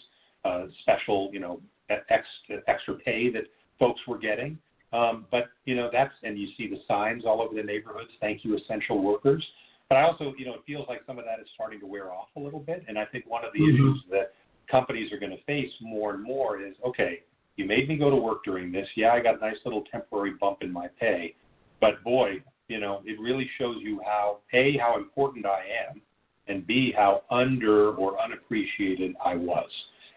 [0.43, 2.25] uh, special, you know, ex,
[2.67, 3.43] extra pay that
[3.77, 4.57] folks were getting.
[4.91, 8.09] Um, but you know that's and you see the signs all over the neighborhoods.
[8.19, 9.45] Thank you, essential workers.
[9.89, 12.11] But I also, you know, it feels like some of that is starting to wear
[12.11, 12.85] off a little bit.
[12.87, 13.75] And I think one of the mm-hmm.
[13.75, 14.33] issues that
[14.69, 17.23] companies are going to face more and more is, okay,
[17.55, 18.87] you made me go to work during this.
[18.95, 21.35] Yeah, I got a nice little temporary bump in my pay,
[21.81, 26.01] but boy, you know, it really shows you how a how important I am,
[26.47, 29.69] and b how under or unappreciated I was.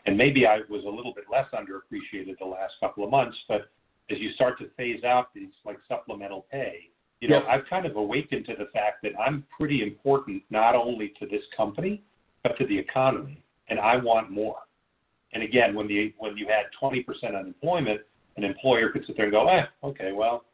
[0.07, 3.71] And maybe I was a little bit less underappreciated the last couple of months, but
[4.11, 6.91] as you start to phase out these like supplemental pay,
[7.23, 11.13] you know, I've kind of awakened to the fact that I'm pretty important not only
[11.21, 12.03] to this company,
[12.43, 14.57] but to the economy, and I want more.
[15.33, 17.05] And again, when the when you had 20%
[17.39, 18.01] unemployment,
[18.37, 20.45] an employer could sit there and go, eh, okay, well,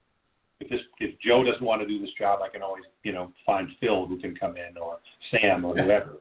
[0.60, 3.32] if this if Joe doesn't want to do this job, I can always you know
[3.46, 4.98] find Phil who can come in or
[5.30, 6.16] Sam or whoever.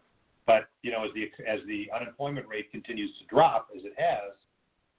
[0.45, 4.31] But you know, as the as the unemployment rate continues to drop, as it has,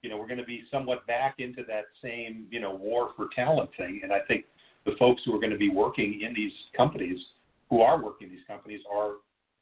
[0.03, 3.29] you know, we're going to be somewhat back into that same you know war for
[3.35, 4.01] talent thing.
[4.03, 4.45] And I think
[4.85, 7.19] the folks who are going to be working in these companies,
[7.69, 9.13] who are working in these companies, are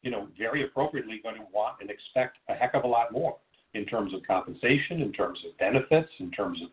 [0.04, 3.38] you know very appropriately going to want and expect a heck of a lot more
[3.74, 6.70] in terms of compensation, in terms of benefits, in terms of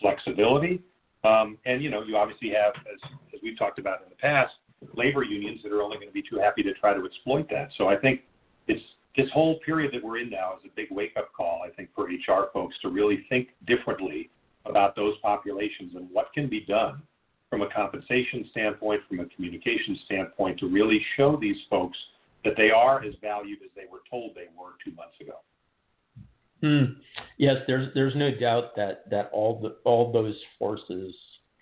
[0.00, 0.82] flexibility.
[1.24, 4.54] Um, and you know, you obviously have, as, as we've talked about in the past,
[4.94, 7.70] labor unions that are only going to be too happy to try to exploit that.
[7.76, 8.22] So I think
[8.68, 8.82] it's
[9.16, 11.90] this whole period that we're in now is a big wake up call, I think,
[11.94, 14.30] for HR folks to really think differently
[14.64, 17.02] about those populations and what can be done
[17.50, 21.96] from a compensation standpoint, from a communication standpoint, to really show these folks
[22.44, 25.34] that they are as valued as they were told they were two months ago.
[26.62, 27.00] Hmm.
[27.36, 31.14] Yes, there's there's no doubt that that all the all those forces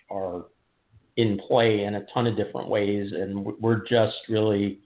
[0.09, 0.45] are
[1.17, 4.79] in play in a ton of different ways, and we're just really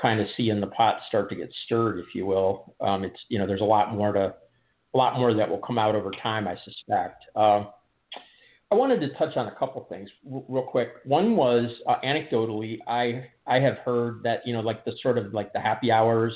[0.00, 2.74] kind of seeing the pot start to get stirred, if you will.
[2.80, 4.34] Um, it's you know there's a lot more to
[4.94, 7.24] a lot more that will come out over time, I suspect.
[7.36, 7.64] Uh,
[8.72, 10.90] I wanted to touch on a couple things real quick.
[11.04, 15.34] One was uh, anecdotally, I I have heard that you know like the sort of
[15.34, 16.34] like the happy hours.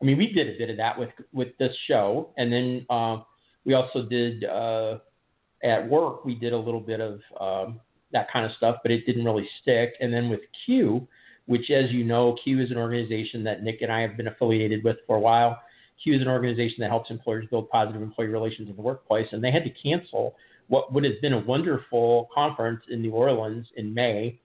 [0.00, 3.18] I mean, we did a bit of that with with this show, and then uh,
[3.64, 4.98] we also did uh,
[5.64, 6.24] at work.
[6.24, 7.80] We did a little bit of um,
[8.12, 9.94] that kind of stuff, but it didn't really stick.
[10.00, 11.06] And then with Cue,
[11.46, 14.84] which, as you know, Cue is an organization that Nick and I have been affiliated
[14.84, 15.60] with for a while.
[16.02, 19.42] Cue is an organization that helps employers build positive employee relations in the workplace, and
[19.42, 20.36] they had to cancel
[20.72, 24.40] what would have been a wonderful conference in New Orleans in May,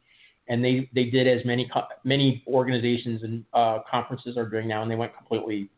[0.49, 1.71] and they they did as many
[2.03, 5.69] many organizations and uh, conferences are doing now, and they went completely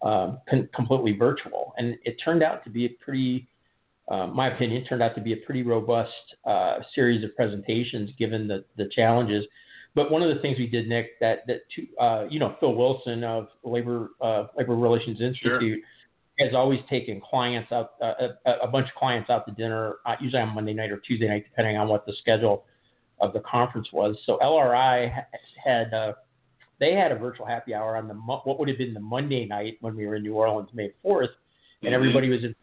[0.00, 3.46] uh, con- completely virtual, and it turned out to be a pretty
[4.08, 6.10] uh, my opinion, turned out to be a pretty robust
[6.46, 9.44] uh, series of presentations given the, the challenges.
[9.94, 11.60] But one of the things we did, Nick, that that
[12.00, 15.76] uh, you know Phil Wilson of Labor uh, Labor Relations Institute sure.
[16.38, 20.14] Has always taken clients out uh, a, a, bunch of clients out to dinner, uh,
[20.20, 22.64] usually on Monday night or Tuesday night, depending on what the schedule
[23.20, 24.16] of the conference was.
[24.24, 25.24] So LRI
[25.64, 25.90] had
[26.80, 29.78] they had a virtual happy hour on the what would have been the Monday night
[29.80, 31.22] when we were in New Orleans, May 4th,
[31.82, 31.94] and mm-hmm.
[31.94, 32.54] everybody was in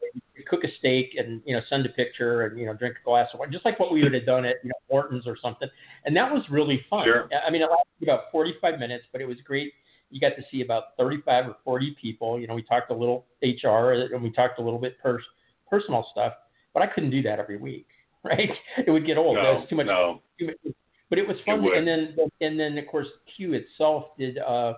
[0.47, 3.29] cook a steak and you know send a picture and you know drink a glass
[3.33, 5.67] of wine, just like what we would have done at you know Morton's or something.
[6.05, 7.05] And that was really fun.
[7.05, 7.29] Sure.
[7.45, 9.73] I mean, it lasted about 45 minutes, but it was great.
[10.09, 12.39] You got to see about 35 or 40 people.
[12.39, 15.23] You know, we talked a little HR and we talked a little bit pers-
[15.69, 16.33] personal stuff,
[16.73, 17.87] but I couldn't do that every week,
[18.23, 18.51] right?
[18.85, 19.35] It would get old.
[19.35, 19.87] No, was too much.
[19.87, 20.21] No.
[20.39, 20.75] Too much,
[21.09, 21.63] but it was fun.
[21.63, 24.73] It and then and then of course Cue itself did uh,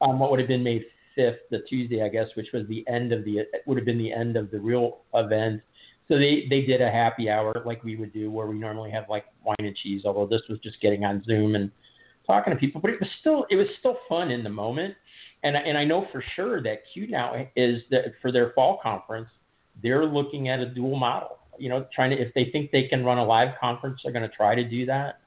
[0.00, 3.12] um, what would have been May fifth, the Tuesday, I guess, which was the end
[3.12, 5.62] of the would have been the end of the real event.
[6.08, 9.04] So they they did a happy hour like we would do, where we normally have
[9.08, 10.02] like wine and cheese.
[10.04, 11.70] Although this was just getting on Zoom and
[12.30, 14.94] talking to people, but it was still it was still fun in the moment.
[15.42, 19.28] And and I know for sure that Cue now is that for their fall conference,
[19.82, 21.38] they're looking at a dual model.
[21.58, 24.28] You know, trying to if they think they can run a live conference, they're going
[24.28, 25.20] to try to do that.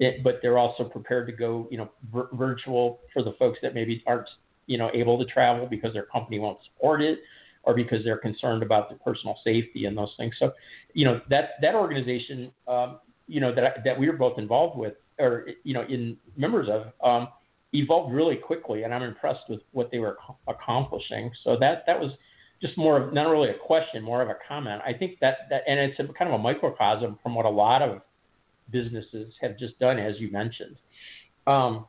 [0.00, 3.74] It, but they're also prepared to go, you know, vir- virtual for the folks that
[3.74, 4.28] maybe aren't
[4.66, 7.20] you know, able to travel because their company won't support it
[7.64, 10.34] or because they're concerned about their personal safety and those things.
[10.38, 10.52] So,
[10.92, 14.94] you know, that that organization, um, you know, that that we were both involved with,
[15.18, 17.28] or you know, in members of, um,
[17.72, 21.30] evolved really quickly, and I'm impressed with what they were accomplishing.
[21.42, 22.12] So that that was
[22.62, 24.80] just more of not really a question, more of a comment.
[24.86, 27.82] I think that that, and it's a, kind of a microcosm from what a lot
[27.82, 28.00] of
[28.70, 30.76] businesses have just done, as you mentioned.
[31.46, 31.86] Um,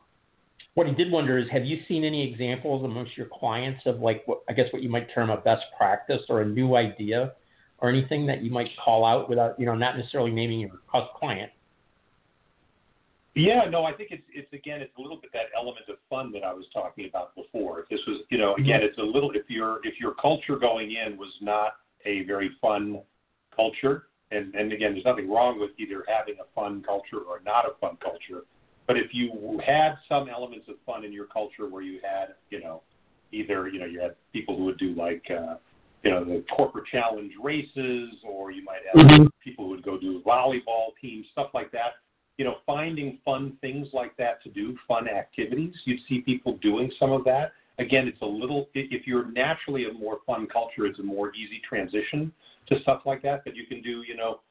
[0.74, 4.24] what I did wonder is, have you seen any examples amongst your clients of like,
[4.26, 7.34] what, I guess what you might term a best practice or a new idea,
[7.78, 10.72] or anything that you might call out without, you know, not necessarily naming your
[11.18, 11.52] client?
[13.36, 16.32] Yeah, no, I think it's it's again, it's a little bit that element of fun
[16.32, 17.80] that I was talking about before.
[17.82, 20.92] If this was, you know, again, it's a little if your if your culture going
[20.92, 21.74] in was not
[22.06, 23.02] a very fun
[23.56, 27.66] culture, and and again, there's nothing wrong with either having a fun culture or not
[27.66, 28.44] a fun culture
[28.88, 32.62] but if you had some elements of fun in your culture where you had, you
[32.62, 32.82] know,
[33.32, 35.56] either, you know, you had people who would do like, uh,
[36.04, 39.26] you know, the corporate challenge races, or you might have mm-hmm.
[39.44, 41.94] people who would go do volleyball teams, stuff like that.
[42.38, 45.74] You know, finding fun things like that to do, fun activities.
[45.86, 47.54] You'd see people doing some of that.
[47.80, 51.62] Again, it's a little, if you're naturally a more fun culture, it's a more easy
[51.68, 52.32] transition
[52.68, 53.44] to stuff like that.
[53.46, 54.42] But you can do, you know,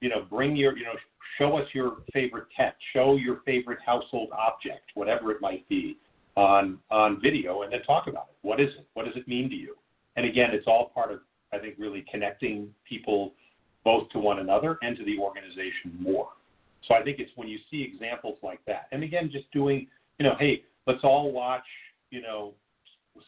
[0.00, 0.94] you know, bring your, you know,
[1.38, 5.98] show us your favorite pet, show your favorite household object, whatever it might be,
[6.36, 8.36] on on video, and then talk about it.
[8.46, 8.86] What is it?
[8.94, 9.76] What does it mean to you?
[10.16, 11.20] And again, it's all part of,
[11.52, 13.34] I think, really connecting people
[13.84, 16.28] both to one another and to the organization more.
[16.86, 19.86] So I think it's when you see examples like that, and again, just doing,
[20.18, 21.64] you know, hey, let's all watch,
[22.10, 22.54] you know,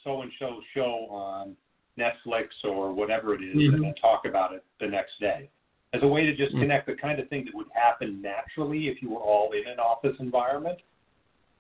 [0.05, 1.57] so and so show on
[1.99, 3.75] Netflix or whatever it is, mm-hmm.
[3.75, 5.51] and then talk about it the next day
[5.95, 6.61] as a way to just mm.
[6.61, 9.79] connect the kind of thing that would happen naturally if you were all in an
[9.79, 10.79] office environment,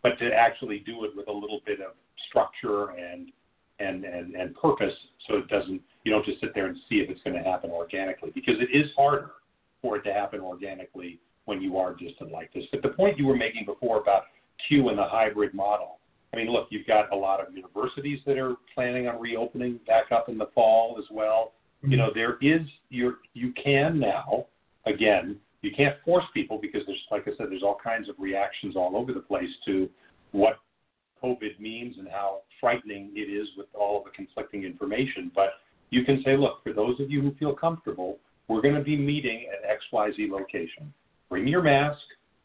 [0.02, 1.92] but to actually do it with a little bit of
[2.28, 3.30] structure and
[3.78, 4.94] and and, and purpose,
[5.28, 7.70] so it doesn't you don't just sit there and see if it's going to happen
[7.70, 9.32] organically because it is harder
[9.80, 12.64] for it to happen organically when you are distant like this.
[12.70, 14.24] But the point you were making before about
[14.68, 15.98] Cue and the hybrid model.
[16.32, 20.12] I mean, look, you've got a lot of universities that are planning on reopening back
[20.12, 21.52] up in the fall as well
[21.82, 22.18] you know, mm-hmm.
[22.18, 24.46] there is your you can now
[24.86, 28.76] again you can't force people because there's like I said there's all kinds of reactions
[28.76, 29.88] all over the place to
[30.30, 30.60] what
[31.22, 35.30] COVID means and how frightening it is with all of the conflicting information.
[35.34, 35.50] But
[35.90, 38.96] you can say, look, for those of you who feel comfortable, we're going to be
[38.96, 40.92] meeting at XYZ location.
[41.32, 41.98] Bring your mask.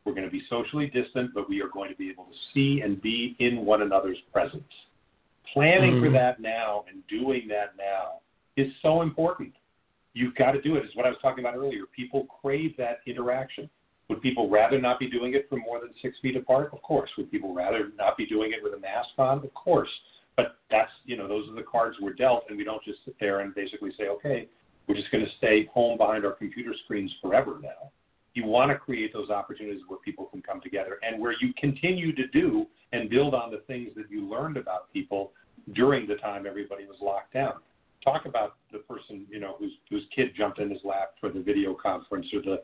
[0.06, 2.80] We're going to be socially distant, but we are going to be able to see
[2.82, 4.64] and be in one another's presence.
[5.54, 6.06] Planning mm-hmm.
[6.06, 8.22] for that now and doing that now
[8.56, 9.52] is so important.
[10.14, 10.86] You've got to do it.
[10.86, 11.82] Is what I was talking about earlier.
[11.94, 13.70] People crave that interaction.
[14.08, 16.70] Would people rather not be doing it from more than six feet apart?
[16.72, 17.10] Of course.
[17.18, 19.40] Would people rather not be doing it with a mask on?
[19.40, 19.90] Of course.
[20.38, 23.18] But that's you know those are the cards we're dealt, and we don't just sit
[23.20, 24.48] there and basically say, okay,
[24.88, 27.92] we're just going to stay home behind our computer screens forever now.
[28.38, 32.14] You want to create those opportunities where people can come together and where you continue
[32.14, 35.32] to do and build on the things that you learned about people
[35.74, 37.56] during the time everybody was locked down
[38.04, 41.40] talk about the person you know who's whose kid jumped in his lap for the
[41.40, 42.62] video conference, or the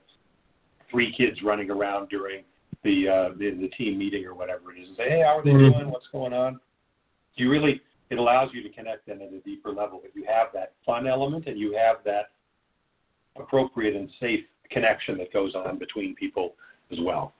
[0.92, 2.44] three kids running around during
[2.84, 5.44] the uh, the, the team meeting or whatever it is, and say, hey, how are
[5.44, 5.74] they Mhm.
[5.74, 5.90] doing?
[5.90, 6.60] What's going on?
[7.34, 7.82] You really
[8.12, 11.08] it allows you to connect them at a deeper level, but you have that fun
[11.08, 12.30] element and you have that
[13.36, 16.56] appropriate and safe connection that goes on between people
[16.92, 17.34] as well.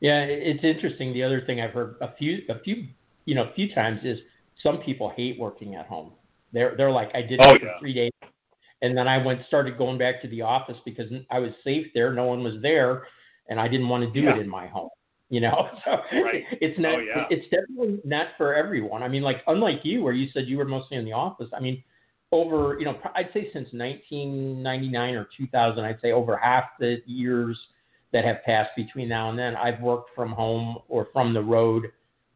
[0.00, 1.12] Yeah, it's interesting.
[1.12, 2.86] The other thing I've heard a few, a few,
[3.24, 4.18] you know, a few times is
[4.62, 6.12] some people hate working at home.
[6.52, 7.78] They're they're like, I did it Oh, for yeah.
[7.80, 8.12] three days,
[8.82, 12.12] and then I went started going back to the office because I was safe there.
[12.12, 13.06] No one was there,
[13.48, 14.36] and I didn't want to do Yeah.
[14.36, 14.90] it in my home.
[15.30, 15.90] You know, so
[16.22, 16.44] Right.
[16.52, 16.94] it's not.
[16.94, 17.26] Oh, yeah.
[17.28, 19.02] It's definitely not for everyone.
[19.02, 21.50] I mean, like unlike you, where you said you were mostly in the office.
[21.52, 21.82] I mean,
[22.32, 27.58] over you know, I'd say since 1999 or 2000, I'd say over half the years
[28.12, 31.86] that have passed between now and then, I've worked from home or from the road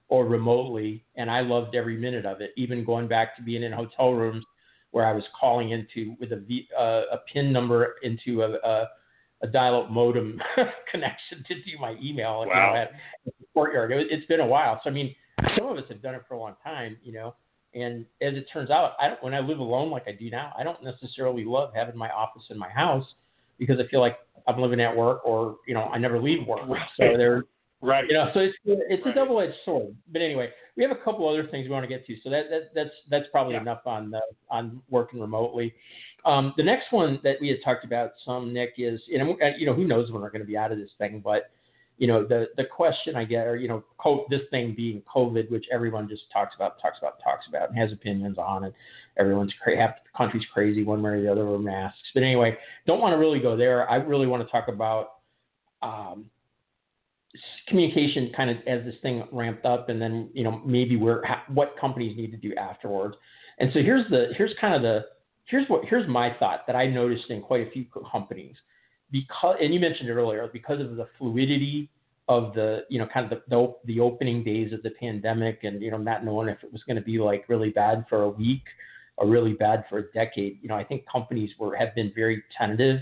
[0.08, 2.52] or remotely, and I loved every minute of it.
[2.56, 4.44] Even going back to being in hotel rooms
[4.90, 8.88] where I was calling into with a v, uh, a pin number into a, a,
[9.42, 10.38] a dial-up modem
[10.90, 12.42] connection to do my email.
[12.44, 12.74] You Wow.
[12.74, 12.88] know, at,
[13.26, 13.90] at the courtyard.
[13.92, 14.80] It, it's been a while.
[14.84, 15.14] So I mean,
[15.56, 17.34] some of us have done it for a long time, you know.
[17.74, 20.52] And as it turns out, I don't, when I live alone like I do now,
[20.58, 23.06] I don't necessarily love having my office in my house
[23.58, 26.68] because I feel like I'm living at work or you know I never leave work.
[26.68, 26.88] Right.
[26.96, 27.44] So there,
[27.80, 28.04] Right.
[28.06, 29.12] you know, so it's it's Right.
[29.12, 29.94] a double edged sword.
[30.12, 32.16] But anyway, we have a couple other things we want to get to.
[32.22, 33.62] So that, that that's that's probably Yeah.
[33.62, 35.74] enough on the, on working remotely.
[36.24, 39.66] Um, the next one that we had talked about some, Nick, is you know you
[39.66, 41.50] know who knows when we're going to be out of this thing, but
[42.02, 45.48] you know the the question I get, or you know, co- this thing being COVID,
[45.52, 48.74] which everyone just talks about, talks about, talks about, and has opinions on, and
[49.16, 52.00] everyone's cra- half the country's crazy one way or the other over masks.
[52.12, 53.88] But anyway, don't want to really go there.
[53.88, 55.10] I really want to talk about
[55.80, 56.24] um,
[57.68, 61.44] communication kind of as this thing ramped up, and then you know maybe where ha-
[61.54, 63.14] what companies need to do afterwards.
[63.60, 65.04] And so here's the here's kind of the
[65.44, 68.56] here's what here's my thought that I noticed in quite a few companies
[69.12, 71.88] because and you mentioned it earlier because of the fluidity
[72.28, 75.80] of the you know kind of the the, the opening days of the pandemic and
[75.82, 78.28] you know not knowing if it was going to be like really bad for a
[78.28, 78.62] week
[79.18, 82.42] or really bad for a decade you know I think companies were have been very
[82.56, 83.00] tentative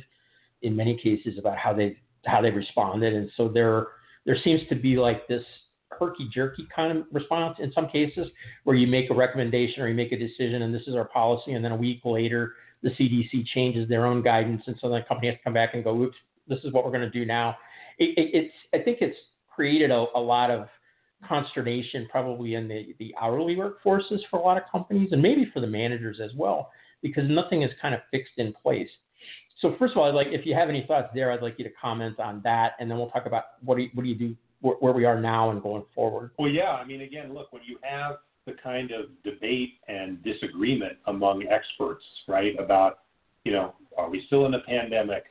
[0.63, 1.97] in many cases about how they
[2.27, 3.15] how they responded.
[3.15, 3.89] And so there
[4.27, 5.45] there seems to be like this
[5.91, 8.29] herky jerky kind of response in some cases
[8.65, 11.53] where you make a recommendation or you make a decision and this is our policy.
[11.53, 15.29] And then a week later the CDC changes their own guidance and so the company
[15.29, 16.17] has to come back and go oops
[16.49, 17.57] this is what we're going to do now
[17.99, 19.17] it, it, it's I think it's
[19.49, 20.69] created a, a lot of
[21.29, 25.61] consternation probably in the, the hourly workforces for a lot of companies and maybe for
[25.61, 26.71] the managers as well
[27.03, 28.89] because nothing is kind of fixed in place.
[29.61, 31.65] So first of all, I'd like if you have any thoughts there, I'd like you
[31.65, 34.15] to comment on that, and then we'll talk about what do you, what do you
[34.15, 36.31] do where, where we are now and going forward.
[36.39, 36.71] Well, yeah.
[36.71, 42.05] I mean, again, look, when you have the kind of debate and disagreement among experts,
[42.27, 43.01] right, about,
[43.45, 45.25] you know, are we still in a pandemic?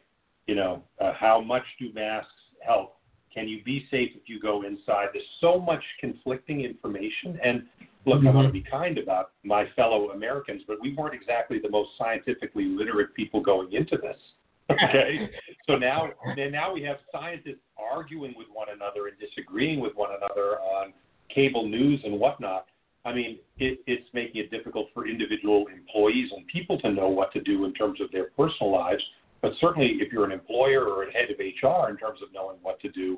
[0.47, 2.31] You know, uh, how much do masks
[2.65, 2.97] help?
[3.33, 5.09] Can you be safe if you go inside?
[5.13, 7.39] There's so much conflicting information.
[7.43, 7.63] And
[8.05, 11.69] look, I want to be kind about my fellow Americans, but we weren't exactly the
[11.69, 14.17] most scientifically literate people going into this.
[14.71, 15.27] Okay.
[15.65, 17.57] so now, then now we have scientists
[17.91, 20.93] arguing with one another and disagreeing with one another on
[21.33, 22.67] cable news and whatnot.
[23.05, 27.31] I mean, it, it's making it difficult for individual employees and people to know what
[27.33, 29.01] to do in terms of their personal lives.
[29.41, 32.57] But certainly, if you're an employer or a head of HR in terms of knowing
[32.61, 33.17] what to do,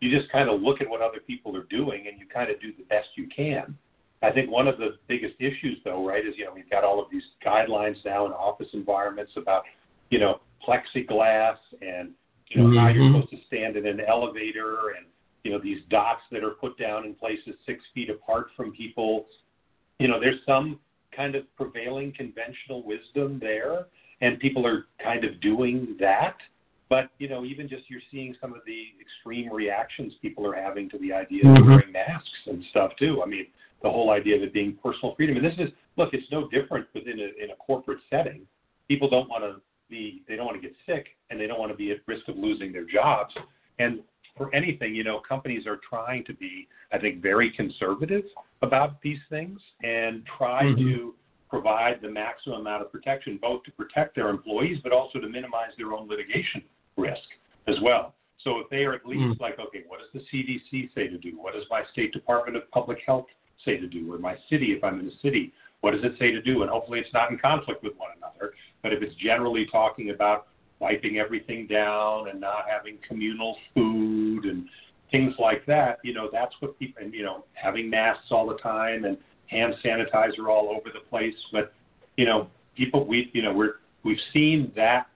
[0.00, 2.58] you just kind of look at what other people are doing and you kind of
[2.60, 3.76] do the best you can.
[4.22, 7.00] I think one of the biggest issues, though, right, is you know we've got all
[7.00, 9.64] of these guidelines now in office environments about
[10.10, 12.10] you know plexiglass and
[12.48, 13.22] you know how you're Mhm.
[13.22, 15.06] supposed to stand in an elevator and
[15.44, 19.26] you know these dots that are put down in places six feet apart from people.
[19.98, 20.78] You know, there's some
[21.14, 23.86] kind of prevailing conventional wisdom there,
[24.20, 26.36] and people are kind of doing that.
[26.88, 30.88] But you know, even just you're seeing some of the extreme reactions people are having
[30.90, 31.66] to the idea of Mhm.
[31.66, 33.22] wearing masks and stuff too.
[33.22, 33.46] I mean,
[33.82, 35.36] the whole idea of it being personal freedom.
[35.36, 38.46] And this is look, it's no different within a in a corporate setting.
[38.88, 41.70] People don't want to be they don't want to get sick and they don't want
[41.72, 43.34] to be at risk of losing their jobs.
[43.78, 44.02] And
[44.40, 48.24] for anything, you know, companies are trying to be, I think, very conservative
[48.62, 50.78] about these things and try Mhm.
[50.78, 51.14] to
[51.50, 55.76] provide the maximum amount of protection, both to protect their employees, but also to minimize
[55.76, 56.62] their own litigation
[56.96, 57.36] risk
[57.66, 58.14] as well.
[58.38, 61.38] So if they are at least like, okay, what does the CDC say to do?
[61.38, 63.26] What does my state department of public health
[63.62, 64.10] say to do?
[64.10, 66.62] Or my city, if I'm in a city, what does it say to do?
[66.62, 68.54] And hopefully it's not in conflict with one another.
[68.80, 70.46] But if it's generally talking about
[70.80, 74.66] wiping everything down and not having communal food and
[75.10, 78.56] things like that, you know, that's what people, and, you know, having masks all the
[78.58, 81.34] time and hand sanitizer all over the place.
[81.52, 81.72] But,
[82.16, 83.74] you know, people, we, you know, we're,
[84.04, 85.06] we've seen that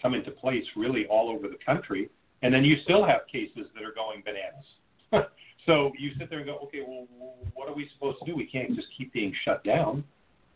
[0.00, 2.10] come into place really all over the country.
[2.42, 5.28] And then you still have cases that are going bananas.
[5.66, 7.06] so you sit there and go, okay, well,
[7.54, 8.36] what are we supposed to do?
[8.36, 10.02] We can't just keep being shut down.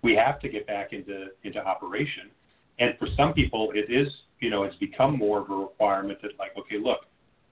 [0.02, 2.30] We have to get back into into operation.
[2.78, 6.32] And for some people, it is, you know, it's become more of a requirement that,
[6.38, 7.00] like, okay, look,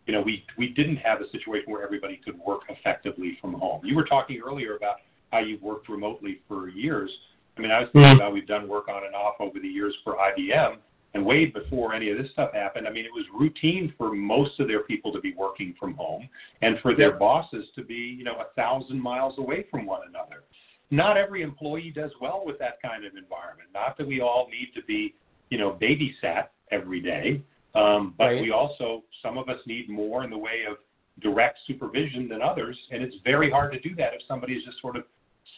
[0.06, 3.80] you know, we we didn't have a situation where everybody could work effectively from home.
[3.84, 4.96] You were talking earlier about
[5.32, 7.10] how you've worked remotely for years.
[7.56, 8.20] I mean, I was thinking mm-hmm.
[8.20, 10.76] about we've done work on and off over the years for IBM,
[11.14, 14.58] and way before any of this stuff happened, I mean, it was routine for most
[14.58, 16.28] of their people to be working from home
[16.60, 20.42] and for their bosses to be, you know, a thousand miles away from one another.
[20.90, 23.68] Not every employee does well with that kind of environment.
[23.72, 25.14] Not that we all need to be,
[25.50, 27.40] you know, babysat every day,
[27.74, 28.42] um, but right.
[28.42, 30.76] we also, some of us need more in the way of
[31.20, 34.80] direct supervision than others, and it's very hard to do that if somebody is just
[34.80, 35.04] sort of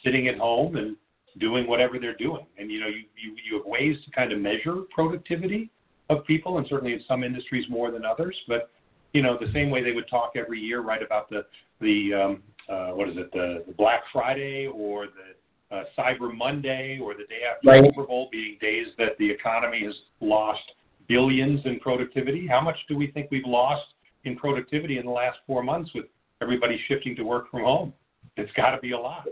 [0.05, 0.97] sitting at home and
[1.39, 2.47] doing whatever they're doing.
[2.59, 5.71] And you know, you, you, you have ways to kind of measure productivity
[6.09, 8.37] of people, and certainly in some industries more than others.
[8.49, 8.71] But
[9.13, 11.45] you know, the same way they would talk every year, right, about the
[11.81, 16.99] the um, uh, what is it, the, the Black Friday or the uh, Cyber Monday
[17.03, 17.85] or the day after right.
[17.85, 20.63] Super Bowl being days that the economy has lost
[21.09, 22.47] billions in productivity.
[22.47, 23.87] How much do we think we've lost
[24.25, 26.07] in productivity in the last four months with
[26.43, 27.93] everybody shifting to work from home?
[28.37, 29.27] It's got to be a lot.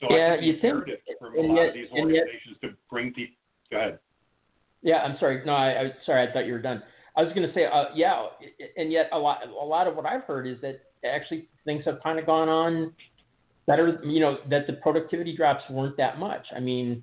[0.00, 0.84] So yeah, I think you think,
[1.18, 3.36] for a lot yet, of these organizations yet, to bring people.
[3.70, 3.98] Go ahead.
[4.82, 5.42] Yeah, I'm sorry.
[5.46, 6.28] No, I, I sorry.
[6.28, 6.82] I thought you were done.
[7.16, 8.26] I was going to say, uh, yeah,
[8.76, 12.02] and yet a lot, a lot of what I've heard is that actually things have
[12.02, 12.92] kind of gone on
[13.66, 14.00] better.
[14.04, 16.46] You know, that the productivity drops weren't that much.
[16.54, 17.02] I mean,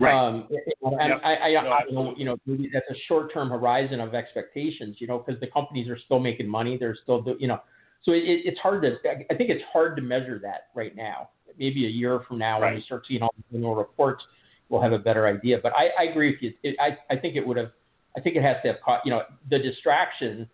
[0.00, 0.14] right.
[0.14, 0.48] Um,
[0.82, 1.20] and yep.
[1.24, 4.96] I, I, I, no, you know, maybe that's a short-term horizon of expectations.
[4.98, 6.76] You know, because the companies are still making money.
[6.78, 7.60] They're still, do, you know,
[8.02, 8.96] so it, it's hard to.
[9.30, 11.28] I think it's hard to measure that right now
[11.58, 12.68] maybe a year from now right.
[12.68, 14.22] when we start seeing all the annual reports,
[14.68, 15.58] we'll have a better idea.
[15.62, 16.52] But I, I agree with you.
[16.62, 17.70] It, I, I think it would have.
[18.16, 19.00] I think it has to have caught.
[19.04, 20.48] You know, the distraction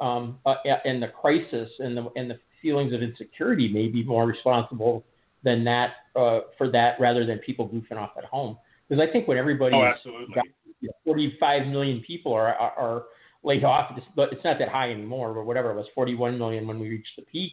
[0.00, 0.54] um, uh,
[0.84, 5.04] and the crisis and the and the feelings of insecurity may be more responsible
[5.42, 8.56] than that uh, for that rather than people goofing off at home.
[8.90, 10.34] Because I think when everybody, oh, absolutely.
[10.34, 10.44] Got,
[10.80, 13.04] you know, 45 million people are, are, are
[13.44, 15.32] laid off, but it's not that high anymore.
[15.32, 17.52] But whatever it was, 41 million when we reached the peak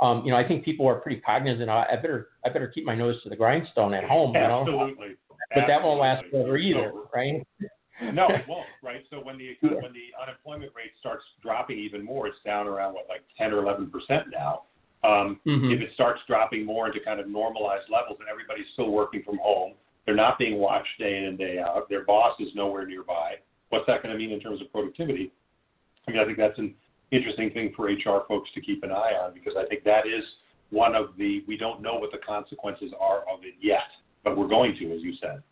[0.00, 1.68] um, you know, I think people are pretty cognizant.
[1.68, 4.34] I, I better I better keep my nose to the grindstone at home.
[4.34, 4.60] You know?
[4.60, 5.16] Absolutely.
[5.54, 7.08] But that won't last forever either, no.
[7.14, 7.46] right?
[8.12, 8.66] no, it won't.
[8.82, 9.02] Right.
[9.10, 13.06] So when the when the unemployment rate starts dropping even more, it's down around what
[13.08, 14.62] like 10 or 11 percent now.
[15.04, 15.72] Um, mm-hmm.
[15.72, 19.38] If it starts dropping more into kind of normalized levels, and everybody's still working from
[19.42, 19.72] home,
[20.08, 21.86] they're not being watched day in and day out.
[21.90, 23.34] Their boss is nowhere nearby.
[23.68, 25.30] What's that going to mean in terms of productivity?
[26.08, 26.74] I mean, I think that's an
[27.10, 30.24] interesting thing for HR folks to keep an eye on because I think that is
[30.70, 33.84] one of the we don't know what the consequences are of it yet,
[34.24, 35.42] but we're going to, as you said.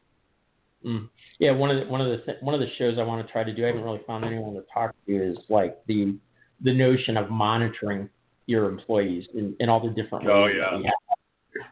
[0.86, 1.10] Mm.
[1.38, 3.30] Yeah, one of the one of the th- one of the shows I want to
[3.30, 3.62] try to do.
[3.62, 6.16] I haven't really found anyone to talk to is like the
[6.62, 8.08] the notion of monitoring
[8.46, 10.32] your employees in, in all the different ways.
[10.32, 10.90] Oh yeah.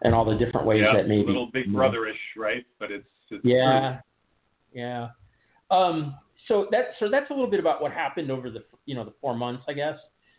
[0.03, 2.64] And all the different ways yeah, that maybe a little big brotherish, right?
[2.78, 4.01] But it's, it's yeah,
[4.72, 4.82] true.
[4.82, 5.09] yeah.
[5.70, 6.16] Um,
[6.49, 9.14] so that so that's a little bit about what happened over the you know the
[9.20, 9.97] four months, I guess.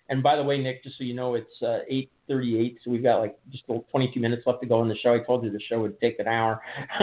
[0.09, 1.79] And by the way, Nick, just so you know, it's uh,
[2.29, 5.15] 8:38, so we've got like just 22 minutes left to go in the show.
[5.15, 6.61] I told you the show would take an hour.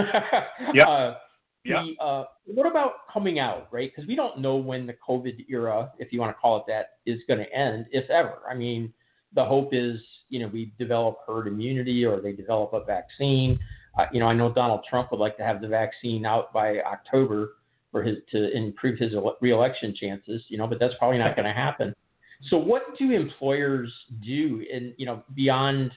[0.73, 0.85] yeah.
[0.85, 1.17] Uh,
[1.65, 1.85] yeah.
[2.01, 3.91] uh, what about coming out, right?
[3.95, 6.99] Because we don't know when the COVID era, if you want to call it that,
[7.07, 8.39] is going to end, if ever.
[8.49, 8.93] I mean,
[9.35, 13.59] the hope is, you know, we develop herd immunity or they develop a vaccine.
[13.99, 16.81] Uh, you know, I know Donald Trump would like to have the vaccine out by
[16.81, 17.55] October
[17.91, 21.53] for his to improve his reelection chances, you know, but that's probably not going to
[21.53, 21.95] happen.
[22.49, 23.93] So what do employers
[24.25, 25.93] do in, you know, beyond,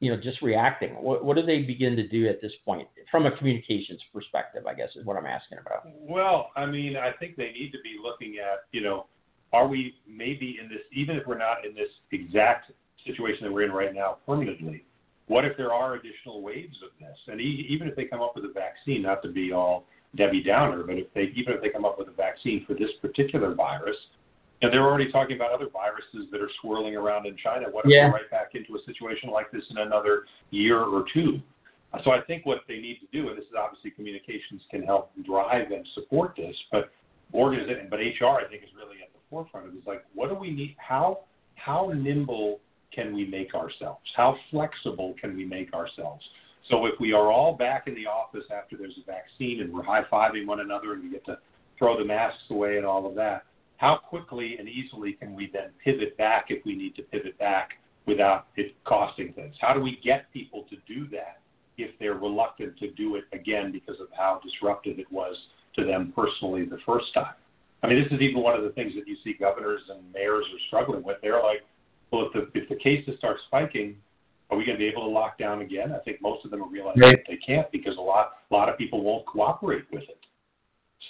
[0.00, 0.90] you know, just reacting?
[0.90, 4.74] What, what do they begin to do at this point from a communications perspective, I
[4.74, 5.86] guess is what I'm asking about.
[5.86, 9.06] Well, I mean, I think they need to be looking at, you know,
[9.52, 12.70] are we maybe in this, even if we're not in this exact
[13.04, 14.84] situation that we're in right now permanently,
[15.26, 17.16] what if there are additional waves of this?
[17.28, 19.86] And even if they come up with a vaccine, not to be all
[20.16, 22.90] Debbie Downer, but if they even if they come up with a vaccine for this
[23.00, 23.96] particular virus,
[24.62, 27.66] and they're already talking about other viruses that are swirling around in China.
[27.70, 28.06] What if yeah.
[28.06, 31.40] we're right back into a situation like this in another year or two?
[32.04, 35.10] So I think what they need to do, and this is obviously communications can help
[35.24, 36.90] drive and support this, but
[37.34, 38.79] organization, but HR I think is really at the
[39.30, 39.74] forefront of.
[39.74, 40.76] Is like, what do we need?
[40.78, 41.20] How
[41.54, 42.60] how nimble
[42.92, 44.00] can we make ourselves?
[44.16, 46.24] How flexible can we make ourselves?
[46.68, 49.82] So if we are all back in the office after there's a vaccine and we're
[49.82, 51.38] high fiving one another and we get to
[51.78, 53.44] throw the masks away and all of that,
[53.76, 57.70] how quickly and easily can we then pivot back if we need to pivot back
[58.06, 59.54] without it costing things?
[59.60, 61.40] How do we get people to do that
[61.82, 65.36] if they're reluctant to do it again because of how disruptive it was
[65.76, 67.34] to them personally the first time.
[67.82, 70.44] I mean, this is even one of the things that you see governors and mayors
[70.44, 71.16] are struggling with.
[71.22, 71.62] They're like,
[72.10, 73.96] well, if the if the cases start spiking,
[74.50, 75.92] are we going to be able to lock down again?
[75.92, 77.16] I think most of them are realizing right.
[77.16, 80.18] that they can't because a lot a lot of people won't cooperate with it.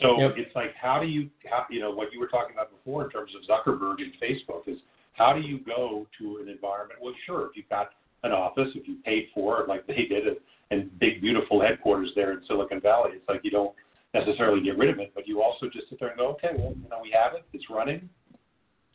[0.00, 0.34] So yep.
[0.36, 3.10] it's like, how do you, how, you know, what you were talking about before in
[3.10, 4.78] terms of Zuckerberg and Facebook is
[5.14, 7.00] how do you go to an environment?
[7.02, 7.90] Well, sure, if you've got
[8.22, 10.36] an office, if you paid for it like they did,
[10.70, 13.74] and big beautiful headquarters there in Silicon Valley, it's like you don't
[14.14, 16.74] necessarily get rid of it, but you also just sit there and go, okay, well,
[16.82, 18.08] you know, we have it, it's running,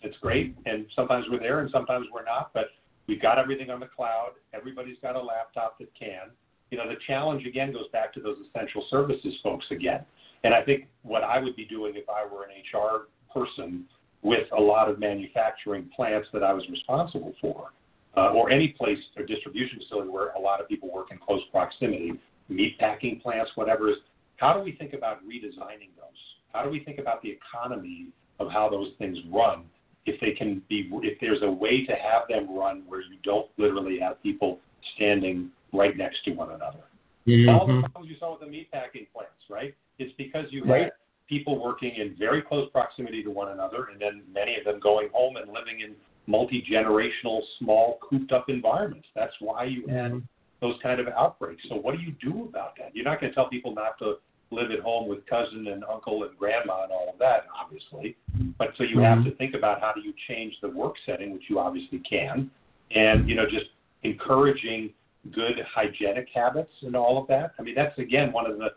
[0.02, 2.66] it's great, and sometimes we're there and sometimes we're not, but
[3.08, 4.32] we've got everything on the cloud.
[4.54, 6.32] Everybody's got a laptop that can.
[6.72, 10.06] You know, the challenge again goes back to those essential services folks again.
[10.44, 13.86] And I think what I would be doing if I were an HR person
[14.22, 17.72] with a lot of manufacturing plants that I was responsible for,
[18.18, 21.42] uh, or any place or distribution facility where a lot of people work in close
[21.52, 22.14] proximity,
[22.50, 23.98] meat packing plants, whatever is,
[24.38, 26.20] how do we think about redesigning those?
[26.54, 28.08] How do we think about the economy
[28.40, 29.66] of how those things run?
[30.06, 33.48] If they can be, if there's a way to have them run where you don't
[33.58, 34.60] literally have people
[34.96, 36.84] standing right next to one another.
[37.28, 37.50] Mm-hmm.
[37.50, 39.74] All the problems you saw with the meat packing plants, right?
[39.98, 40.84] It's because you right.
[40.84, 40.92] had
[41.28, 45.10] people working in very close proximity to one another, and then many of them going
[45.12, 45.96] home and living in
[46.28, 49.08] multi generational, small, cooped up environments.
[49.16, 50.20] That's why you had mm-hmm
[50.66, 51.64] those kind of outbreaks.
[51.70, 52.96] So what do you do about that?
[52.96, 54.16] You're not going to tell people not to
[54.52, 58.16] live at home with cousin and uncle and grandma and all of that, obviously.
[58.58, 59.04] But so you mm-hmm.
[59.04, 62.50] have to think about how do you change the work setting, which you obviously can,
[62.92, 63.68] and you know just
[64.04, 64.92] encouraging
[65.32, 67.54] good hygienic habits and all of that.
[67.60, 68.70] I mean, that's again one of the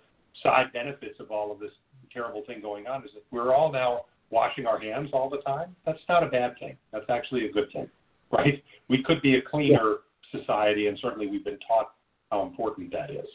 [0.43, 1.73] side benefits of all of this
[2.13, 5.75] terrible thing going on is that we're all now washing our hands all the time.
[5.87, 6.77] That's not a bad thing.
[6.93, 7.89] That's actually a good thing,
[8.31, 8.63] right?
[8.89, 9.97] We could be a cleaner
[10.33, 11.93] society, and certainly we've been taught
[12.31, 13.27] how important that is.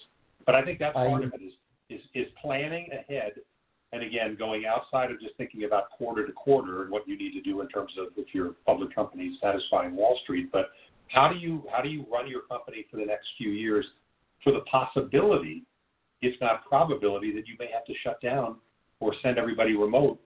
[0.45, 1.53] But I think that's part I, of it is,
[1.89, 3.33] is is planning ahead,
[3.91, 7.31] and again going outside of just thinking about quarter to quarter and what you need
[7.33, 10.71] to do in terms of if you're a public company is satisfying Wall Street, but
[11.07, 13.85] how do you how do you run your company for the next few years
[14.43, 15.63] for the possibility,
[16.21, 18.57] if not probability, that you may have to shut down
[18.99, 20.19] or send everybody remote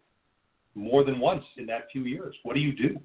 [0.75, 2.35] more than once in that few years?
[2.43, 2.99] What do you do?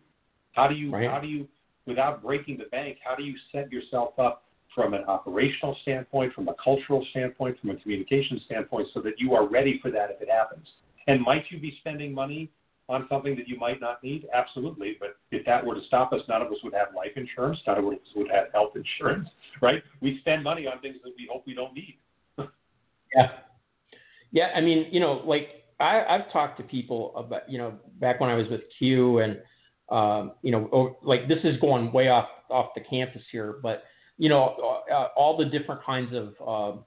[0.53, 1.09] How do you right.
[1.09, 1.49] how do you
[1.87, 6.49] without breaking the bank, how do you set yourself up from an operational standpoint, from
[6.49, 10.21] a cultural standpoint, from a communication standpoint, so that you are ready for that if
[10.21, 10.67] it happens?
[11.07, 12.51] And might you be spending money
[12.89, 14.27] on something that you might not need?
[14.33, 14.97] Absolutely.
[15.01, 17.59] But if that were to stop us, none of us would have life insurance.
[17.67, 19.29] None of us would have health insurance,
[19.63, 19.83] right?
[20.01, 21.99] We spend money on things that we hope we don't need.
[23.15, 23.31] yeah.
[24.31, 24.49] Yeah.
[24.55, 25.49] I mean, you know, like
[25.81, 29.39] I, I've talked to people about, you know, back when I was with Cue and
[29.93, 33.85] um, you know, oh, like this is going way off off the campus here, but
[34.17, 36.79] you know, uh, all the different kinds of uh,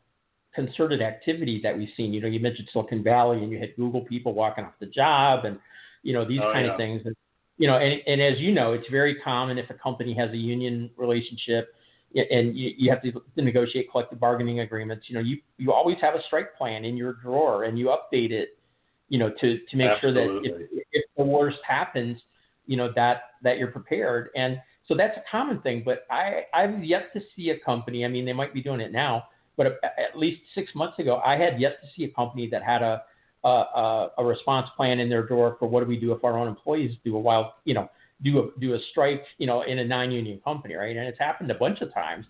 [0.53, 2.13] concerted activity that we've seen.
[2.13, 5.45] You know, you mentioned Silicon Valley, and you had Google people walking off the job,
[5.45, 5.59] and
[6.01, 6.71] you know these oh, kind yeah.
[6.71, 7.03] of things.
[7.05, 7.15] And
[7.57, 10.37] you know, and, and as you know, it's very common if a company has a
[10.37, 11.75] union relationship
[12.15, 15.05] and you, you have to negotiate collective bargaining agreements.
[15.09, 18.31] You know, you you always have a strike plan in your drawer, and you update
[18.31, 18.57] it.
[19.09, 20.49] You know, to to make Absolutely.
[20.49, 22.19] sure that if, if the worst happens
[22.65, 24.29] you know that that you're prepared.
[24.35, 28.07] And so that's a common thing but i i've yet to see a company i
[28.07, 29.23] mean they might be doing it now
[29.57, 32.83] but at least six months ago i had yet to see a company that had
[32.83, 33.01] a
[33.43, 36.47] a, a response plan in their door for what do we do if our own
[36.47, 37.89] employees do a wild you know
[38.23, 40.95] do a do a strike you know in a non-union company right?
[40.95, 42.25] And it's happened a bunch of times.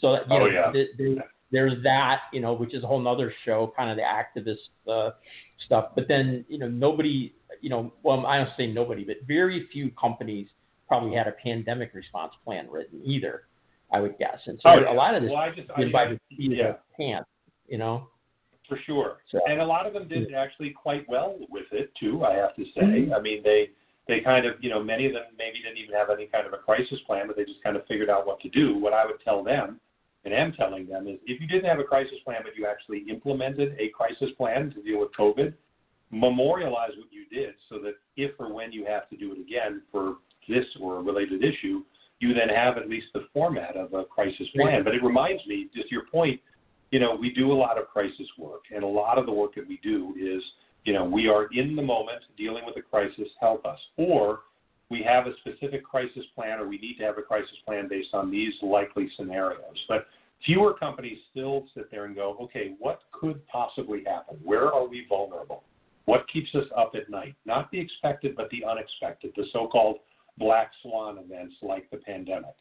[0.00, 0.72] So that, you oh, know yeah.
[0.72, 1.16] the, the,
[1.50, 5.12] there's that you know which is a whole nother show kind of the activist uh,
[5.64, 5.90] stuff.
[5.94, 9.90] But then you know nobody you know, well, I don't say nobody, but very few
[9.92, 10.48] companies
[10.88, 13.44] probably had a pandemic response plan written either.
[13.92, 16.06] I would guess, and so oh, a lot of this well, I just, I, by
[16.06, 16.70] the seat yeah.
[16.70, 17.28] of pants,
[17.68, 18.08] you know.
[18.68, 22.24] For sure, so, and a lot of them did actually quite well with it too.
[22.24, 22.80] I have to say.
[22.80, 23.12] Mm-hmm.
[23.12, 23.68] I mean, they
[24.06, 26.52] they kind of, you know, many of them maybe didn't even have any kind of
[26.52, 28.76] a crisis plan, but they just kind of figured out what to do.
[28.76, 29.80] What I would tell them,
[30.24, 33.04] and am telling them, is if you didn't have a crisis plan, but you actually
[33.08, 35.54] implemented a crisis plan to deal with COVID,
[36.10, 39.82] memorialize what you did so that if or when you have to do it again
[39.90, 40.16] for
[40.48, 41.82] this or a related issue,
[42.20, 44.84] you then have at least the format of a crisis plan.
[44.84, 46.40] But it reminds me, just your point,
[46.90, 49.54] you know, we do a lot of crisis work, and a lot of the work
[49.56, 50.42] that we do is,
[50.84, 53.78] you know, we are in the moment dealing with a crisis, help us.
[53.96, 54.40] Or
[54.90, 58.14] we have a specific crisis plan, or we need to have a crisis plan based
[58.14, 59.76] on these likely scenarios.
[59.88, 60.06] But
[60.44, 64.36] fewer companies still sit there and go, okay, what could possibly happen?
[64.42, 65.64] Where are we vulnerable?
[66.06, 67.34] What keeps us up at night?
[67.46, 69.98] Not the expected, but the unexpected, the so called
[70.38, 72.54] black swan events like the pandemic.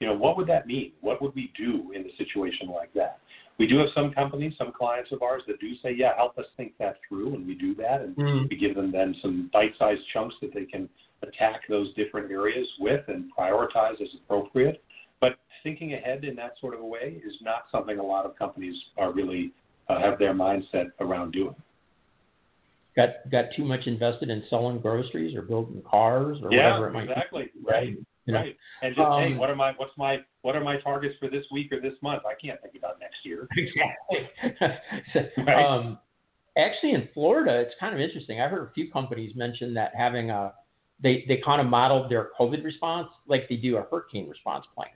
[0.00, 0.92] You know, what would that mean?
[1.00, 3.18] What would we do in a situation like that?
[3.58, 6.46] We do have some companies, some clients of ours that do say, yeah, help us
[6.56, 8.48] think that through, and we do that, and mm.
[8.48, 10.88] we give them then some bite-sized chunks that they can
[11.22, 14.82] attack those different areas with and prioritize as appropriate.
[15.20, 15.32] But
[15.62, 18.76] thinking ahead in that sort of a way is not something a lot of companies
[18.96, 19.52] are really
[19.90, 21.54] uh, have their mindset around doing.
[22.96, 26.92] Got got too much invested in selling groceries or building cars or yeah, whatever it
[26.92, 27.42] might exactly.
[27.42, 27.60] be.
[27.60, 27.72] Exactly.
[27.72, 27.96] Right.
[28.26, 28.40] You know?
[28.40, 28.56] Right.
[28.82, 31.44] And just um, hey, what are my what's my what are my targets for this
[31.52, 32.22] week or this month?
[32.26, 33.48] I can't think about next year.
[33.56, 35.32] Exactly.
[35.46, 35.64] right?
[35.64, 35.98] um,
[36.56, 38.40] actually, in Florida, it's kind of interesting.
[38.40, 40.52] I've heard a few companies mention that having a
[41.02, 44.88] they they kind of modeled their COVID response like they do a hurricane response plan.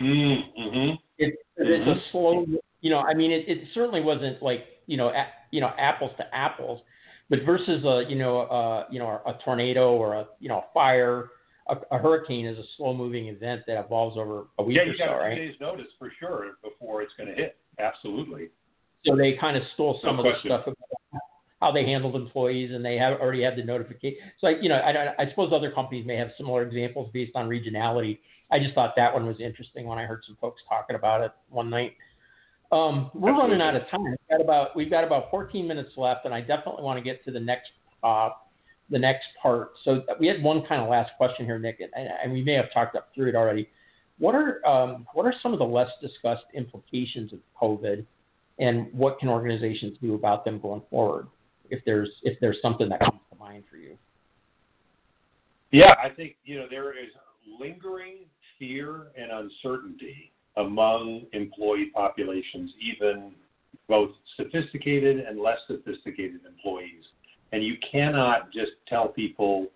[0.00, 0.94] Mm-hmm.
[1.18, 1.90] It, it's mm-hmm.
[1.90, 2.46] a slow,
[2.80, 3.00] you know.
[3.00, 6.82] I mean, it, it certainly wasn't like you know, a, you know, apples to apples,
[7.30, 10.64] but versus a you know, a, you know, a tornado or a you know, a
[10.74, 11.30] fire.
[11.68, 15.04] A, a hurricane is a slow-moving event that evolves over a week yeah, or so,
[15.14, 15.36] right?
[15.36, 17.56] Yeah, you got days' notice for sure before it's going to hit.
[17.78, 18.48] Absolutely.
[19.06, 20.50] So they kind of stole some no of question.
[20.50, 21.22] the stuff about
[21.60, 24.18] how they handled employees, and they have already had the notification.
[24.40, 27.48] So, I, you know, I, I suppose other companies may have similar examples based on
[27.48, 28.18] regionality.
[28.50, 31.30] I just thought that one was interesting when I heard some folks talking about it
[31.48, 31.92] one night.
[32.72, 33.58] Um, we're Absolutely.
[33.58, 34.04] running out of time.
[34.04, 37.22] We've got about we've got about 14 minutes left, and I definitely want to get
[37.26, 37.70] to the next
[38.02, 38.30] uh,
[38.88, 39.72] the next part.
[39.84, 42.72] So we had one kind of last question here, Nick, and, and we may have
[42.72, 43.68] talked up through it already.
[44.18, 48.06] What are um, what are some of the less discussed implications of COVID,
[48.58, 51.26] and what can organizations do about them going forward?
[51.68, 53.98] If there's if there's something that comes to mind for you.
[55.72, 57.10] Yeah, I think you know there is
[57.60, 58.24] lingering
[58.58, 63.32] fear and uncertainty among employee populations, even
[63.88, 67.04] both sophisticated and less sophisticated employees.
[67.52, 69.66] And you cannot just tell people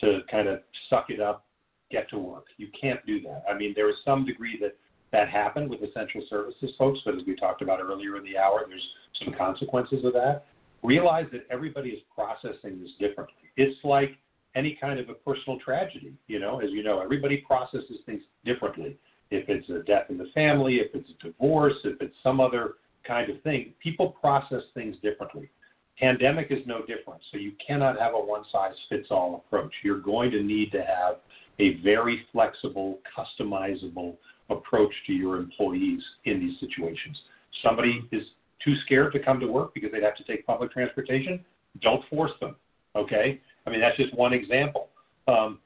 [0.00, 0.60] to kind of
[0.90, 1.46] suck it up,
[1.90, 2.46] get to work.
[2.56, 3.44] You can't do that.
[3.48, 4.76] I mean, there is some degree that
[5.12, 8.64] that happened with essential services folks, but as we talked about earlier in the hour,
[8.66, 8.86] there's
[9.22, 10.46] some consequences of that.
[10.82, 13.36] Realize that everybody is processing this differently.
[13.56, 14.16] It's like
[14.56, 18.96] any kind of a personal tragedy, you know, as you know, everybody processes things differently
[19.32, 22.74] if it's a death in the family, if it's a divorce, if it's some other
[23.06, 25.50] kind of thing, people process things differently.
[25.98, 27.20] Pandemic is no different.
[27.30, 29.72] So you cannot have a one size fits all approach.
[29.82, 31.16] You're going to need to have
[31.58, 34.16] a very flexible, customizable
[34.50, 37.18] approach to your employees in these situations.
[37.62, 38.22] Somebody is
[38.64, 41.44] too scared to come to work because they'd have to take public transportation.
[41.80, 42.56] Don't force them.
[42.96, 43.40] Okay?
[43.66, 44.88] I mean, that's just one example.
[45.28, 45.58] Um,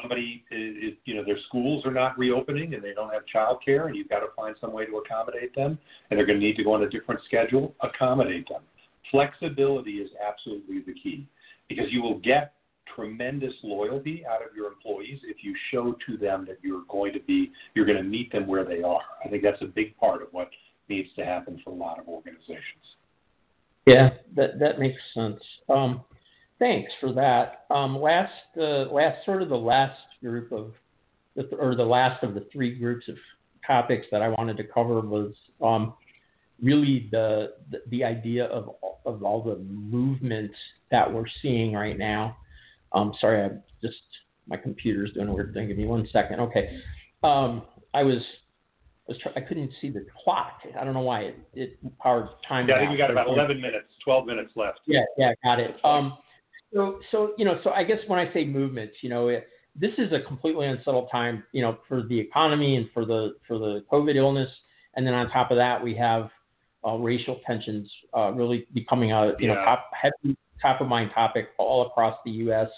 [0.00, 3.96] somebody is, you know, their schools are not reopening and they don't have childcare, and
[3.96, 5.78] you've got to find some way to accommodate them,
[6.10, 8.62] and they're going to need to go on a different schedule, accommodate them.
[9.10, 11.26] Flexibility is absolutely the key
[11.68, 12.54] because you will get
[12.94, 17.20] tremendous loyalty out of your employees if you show to them that you're going to
[17.20, 19.00] be you're going to meet them where they are.
[19.24, 20.48] I think that's a big part of what
[20.88, 22.84] needs to happen for a lot of organizations.
[23.86, 25.40] Yeah, that that makes sense.
[25.68, 26.02] Um,
[26.58, 27.66] Thanks for that.
[27.70, 30.72] Um, last, uh, last sort of the last group of,
[31.36, 33.16] the, or the last of the three groups of
[33.66, 35.32] topics that I wanted to cover was
[35.62, 35.94] um,
[36.60, 38.74] really the, the, the idea of
[39.08, 40.54] of all the movements
[40.90, 42.36] that we're seeing right now.
[42.92, 43.48] Um, sorry, I
[43.82, 43.96] just
[44.46, 45.68] my computer's doing a weird thing.
[45.68, 46.40] Give me one second.
[46.40, 46.80] Okay,
[47.22, 47.62] um,
[47.94, 48.22] I was
[49.06, 50.60] was try- I couldn't see the clock.
[50.78, 52.68] I don't know why it, it powered time.
[52.68, 54.80] Yeah, I think we got about 11 minutes, 12 minutes left.
[54.86, 55.76] Yeah, yeah, got it.
[55.82, 56.18] Um,
[56.72, 59.92] so, so you know, so I guess when I say movements, you know, it, this
[59.98, 63.84] is a completely unsettled time, you know, for the economy and for the for the
[63.90, 64.50] COVID illness,
[64.94, 66.30] and then on top of that, we have
[66.86, 69.54] uh, racial tensions uh, really becoming a you yeah.
[69.54, 72.68] know top heavy top of mind topic all across the U.S.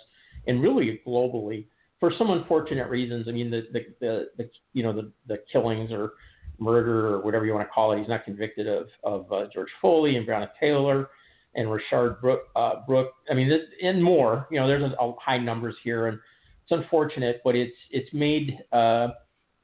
[0.47, 1.67] and really globally
[1.99, 3.27] for some unfortunate reasons.
[3.29, 6.13] I mean, the the, the, the you know the the killings or
[6.59, 7.99] murder or whatever you want to call it.
[7.99, 11.09] He's not convicted of of uh, George Floyd and Breonna Taylor
[11.55, 13.13] and Rayshard Brook, uh, Brooke.
[13.31, 14.47] I mean, this, and more.
[14.51, 16.19] You know, there's a, a high numbers here, and
[16.63, 19.09] it's unfortunate, but it's it's made uh,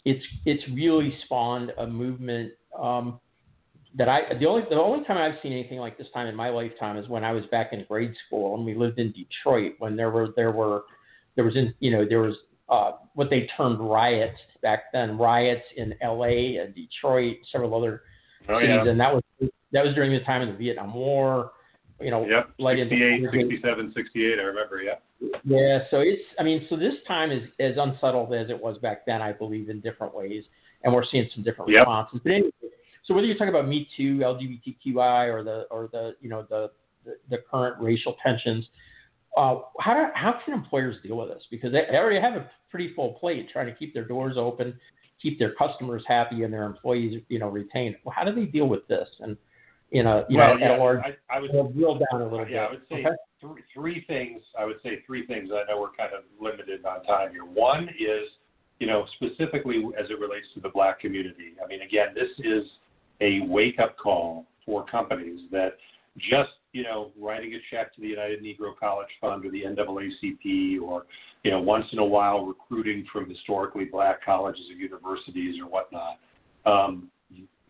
[0.04, 3.20] it's it's really spawned a movement um,
[3.96, 6.48] that I the only the only time I've seen anything like this time in my
[6.48, 9.96] lifetime is when I was back in grade school and we lived in Detroit when
[9.96, 10.84] there were there were
[11.34, 12.34] there was in you know there was
[12.68, 16.56] uh, what they termed riots back then riots in L.A.
[16.56, 18.02] and Detroit several other
[18.48, 18.90] oh, cities yeah.
[18.90, 19.22] and that was
[19.72, 21.52] that was during the time of the Vietnam War
[22.00, 22.50] you know, yep.
[22.58, 24.94] light 68, 67, 68, I remember, yeah.
[25.44, 29.06] Yeah, so it's, I mean, so this time is as unsettled as it was back
[29.06, 30.44] then, I believe, in different ways,
[30.84, 31.80] and we're seeing some different yep.
[31.80, 32.20] responses.
[32.22, 32.50] But anyway,
[33.04, 36.70] so whether you're talking about Me Too, LGBTQI, or the, or the, you know, the,
[37.04, 38.66] the, the current racial tensions,
[39.36, 41.44] uh, how do, how can employers deal with this?
[41.50, 44.78] Because they already have a pretty full plate trying to keep their doors open,
[45.20, 47.96] keep their customers happy and their employees, you know, retained.
[48.04, 49.08] Well, how do they deal with this?
[49.20, 49.36] And
[49.96, 52.68] you know, you well, know, yeah, large, I, I would drill down a little yeah,
[52.68, 52.68] bit.
[52.68, 53.16] I would say okay?
[53.40, 54.42] three, three things.
[54.58, 55.48] I would say three things.
[55.50, 57.46] I know we're kind of limited on time here.
[57.46, 58.28] One is,
[58.78, 61.54] you know, specifically as it relates to the black community.
[61.64, 62.64] I mean, again, this is
[63.22, 65.78] a wake up call for companies that
[66.18, 70.82] just you know writing a check to the United Negro College Fund or the NAACP
[70.82, 71.06] or
[71.42, 76.18] you know once in a while recruiting from historically black colleges or universities or whatnot.
[76.66, 77.08] Um,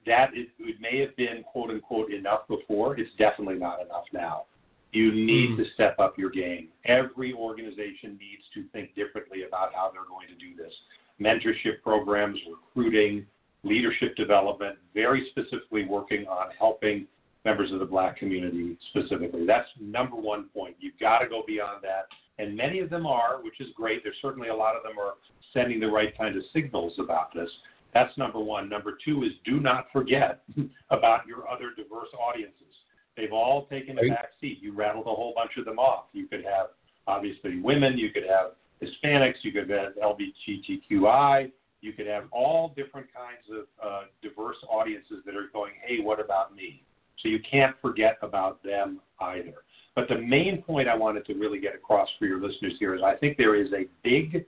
[0.06, 2.98] that it, it may have been quote unquote enough before.
[2.98, 4.44] It's definitely not enough now.
[4.92, 5.56] You need mm.
[5.58, 6.68] to step up your game.
[6.84, 10.72] Every organization needs to think differently about how they're going to do this.
[11.20, 13.26] Mentorship programs, recruiting,
[13.62, 17.06] leadership development, very specifically working on helping
[17.44, 19.46] members of the black community specifically.
[19.46, 20.76] That's number one point.
[20.80, 22.06] You've got to go beyond that.
[22.38, 24.02] And many of them are, which is great.
[24.02, 25.14] There's certainly a lot of them are
[25.52, 27.48] sending the right kind of signals about this.
[27.96, 28.68] That's number one.
[28.68, 30.42] Number two is do not forget
[30.90, 32.74] about your other diverse audiences.
[33.16, 34.58] They've all taken a back seat.
[34.60, 36.04] You rattled a whole bunch of them off.
[36.12, 36.66] You could have
[37.06, 38.50] obviously women, you could have
[38.82, 45.22] Hispanics, you could have LGBTQI, you could have all different kinds of uh, diverse audiences
[45.24, 46.82] that are going, hey, what about me?
[47.22, 49.54] So you can't forget about them either.
[49.94, 53.00] But the main point I wanted to really get across for your listeners here is
[53.02, 54.44] I think there is a big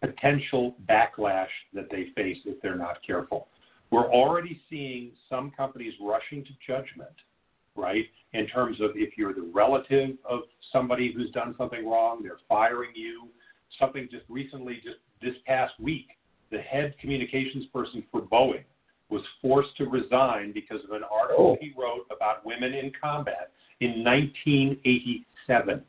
[0.00, 3.48] potential backlash that they face if they're not careful.
[3.90, 7.14] We're already seeing some companies rushing to judgment
[7.78, 8.06] right?
[8.32, 10.40] In terms of if you're the relative of
[10.72, 13.28] somebody who's done something wrong, they're firing you.
[13.78, 16.08] Something just recently, just this past week,
[16.50, 18.64] the head communications person for Boeing
[19.08, 21.58] was forced to resign because of an article oh.
[21.60, 25.82] he wrote about women in combat in 1987.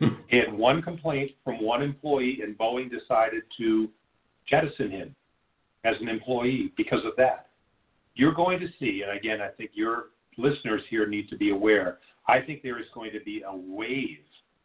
[0.28, 3.88] He had one complaint from one employee, and Boeing decided to
[4.48, 5.16] jettison him
[5.84, 7.46] as an employee because of that.
[8.14, 11.98] You're going to see, and again, I think you're listeners here need to be aware.
[12.26, 14.18] I think there is going to be a wave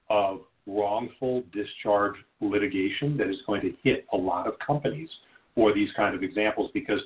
[0.09, 5.09] of wrongful discharge litigation that is going to hit a lot of companies
[5.55, 6.99] for these kind of examples because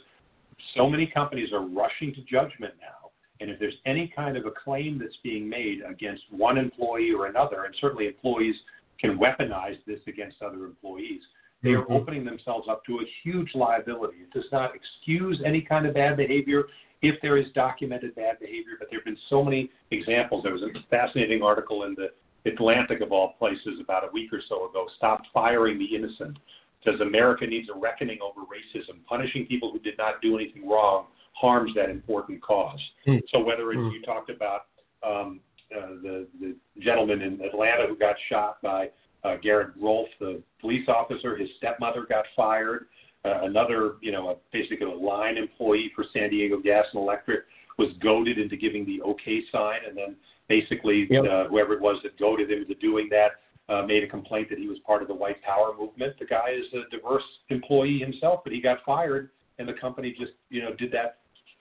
[0.75, 3.06] so many companies are rushing to judgment now.
[3.39, 7.27] And if there's any kind of a claim that's being made against one employee or
[7.27, 8.55] another, and certainly employees
[8.99, 11.21] can weaponize this against other employees,
[11.63, 11.93] they are mm-hmm.
[11.93, 14.17] opening themselves up to a huge liability.
[14.17, 16.65] It does not excuse any kind of bad behavior
[17.01, 20.43] if there is documented bad behavior, but there have been so many examples.
[20.43, 22.09] There was a fascinating article in the
[22.49, 26.37] Atlantic, of all places, about a week or so ago Stop firing the innocent.
[26.85, 29.03] Says America needs a reckoning over racism.
[29.07, 31.07] Punishing people who did not do anything wrong
[31.39, 32.79] harms that important cause.
[33.07, 33.21] Mm.
[33.31, 33.93] So whether it's, mm.
[33.93, 34.61] you talked about
[35.05, 35.39] um,
[35.75, 38.89] uh, the, the gentleman in Atlanta who got shot by
[39.23, 42.87] uh, Garrett Rolfe, the police officer, his stepmother got fired.
[43.25, 47.41] Uh, another, you know, a, basically a line employee for San Diego Gas and Electric
[47.77, 50.15] was goaded into giving the OK sign, and then
[50.47, 51.23] basically yep.
[51.25, 53.31] uh, whoever it was that goaded him into doing that
[53.69, 56.13] uh, made a complaint that he was part of the white power movement.
[56.19, 59.29] The guy is a diverse employee himself, but he got fired,
[59.59, 61.17] and the company just, you know, did that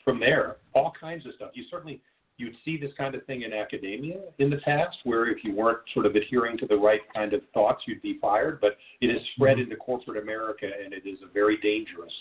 [0.06, 0.56] from there.
[0.72, 1.50] All kinds of stuff.
[1.52, 2.00] You certainly
[2.38, 5.80] you'd see this kind of thing in academia in the past, where if you weren't
[5.92, 8.60] sort of adhering to the right kind of thoughts, you'd be fired.
[8.60, 12.12] But it has spread into corporate America, and it is a very dangerous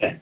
[0.00, 0.20] thing.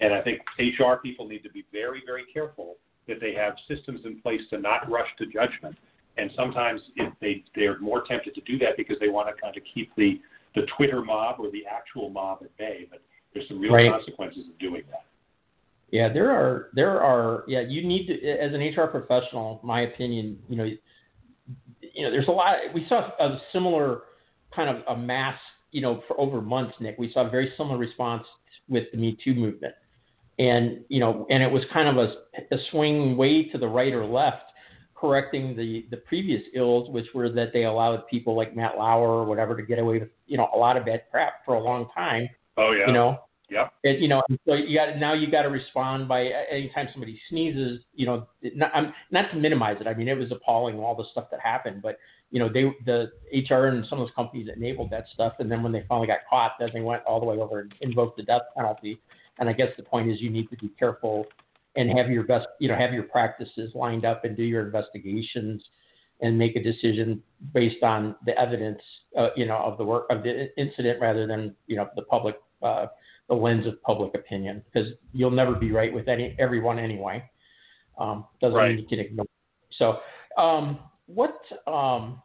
[0.00, 2.76] And I think HR people need to be very, very careful
[3.08, 5.76] that they have systems in place to not rush to judgment.
[6.18, 9.56] And sometimes if they they're more tempted to do that because they want to kind
[9.56, 10.20] of keep the
[10.54, 12.86] the Twitter mob or the actual mob at bay.
[12.90, 13.00] But
[13.32, 13.90] there's some real right.
[13.90, 15.04] consequences of doing that.
[15.90, 17.60] Yeah, there are there are yeah.
[17.60, 20.38] You need to as an HR professional, my opinion.
[20.48, 22.56] You know, you know, there's a lot.
[22.72, 24.02] We saw a similar
[24.54, 25.38] kind of a mass.
[25.72, 28.24] You know, for over months, Nick, we saw a very similar response
[28.68, 29.74] with the Me Too movement,
[30.38, 33.92] and you know, and it was kind of a, a swing way to the right
[33.92, 34.44] or left,
[34.94, 39.24] correcting the the previous ills, which were that they allowed people like Matt Lauer or
[39.24, 41.88] whatever to get away with you know a lot of bad crap for a long
[41.94, 42.28] time.
[42.56, 42.86] Oh yeah.
[42.86, 43.18] You know,
[43.50, 43.72] Yep.
[43.82, 47.80] It, you know, so you got now you got to respond by anytime somebody sneezes.
[47.94, 49.88] You know, not, I'm, not to minimize it.
[49.88, 51.98] I mean, it was appalling all the stuff that happened, but
[52.30, 55.62] you know, they the HR and some of those companies enabled that stuff, and then
[55.64, 58.22] when they finally got caught, then they went all the way over and invoked the
[58.22, 59.00] death penalty.
[59.38, 61.26] And I guess the point is you need to be careful
[61.76, 65.62] and have your best, you know, have your practices lined up and do your investigations
[66.20, 67.22] and make a decision
[67.54, 68.80] based on the evidence,
[69.18, 72.36] uh, you know, of the work of the incident rather than you know the public.
[72.62, 72.86] Uh,
[73.30, 77.24] the lens of public opinion because you'll never be right with any everyone anyway.
[77.98, 78.70] Um, doesn't right.
[78.70, 79.26] mean you can ignore.
[79.78, 79.98] So,
[80.36, 82.20] um, what um,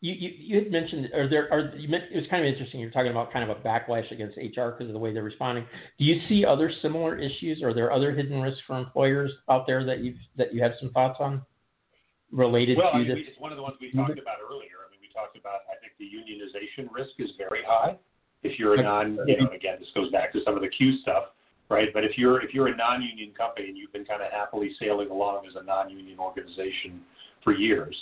[0.00, 2.78] you, you, you had mentioned, or there are you meant, it was kind of interesting.
[2.78, 5.64] You're talking about kind of a backlash against HR because of the way they're responding.
[5.98, 7.62] Do you see other similar issues?
[7.62, 10.72] Or Are there other hidden risks for employers out there that you that you have
[10.78, 11.42] some thoughts on
[12.30, 13.18] related well, to I mean, this?
[13.28, 14.84] it's one of the ones we talked about earlier.
[14.86, 17.96] I mean, we talked about I think the unionization risk is very high.
[18.42, 20.98] If you're a non, you know, again, this goes back to some of the Cue
[21.02, 21.24] stuff,
[21.68, 21.88] right?
[21.92, 25.10] But if you're if you're a non-union company and you've been kind of happily sailing
[25.10, 27.00] along as a non-union organization
[27.42, 27.94] for years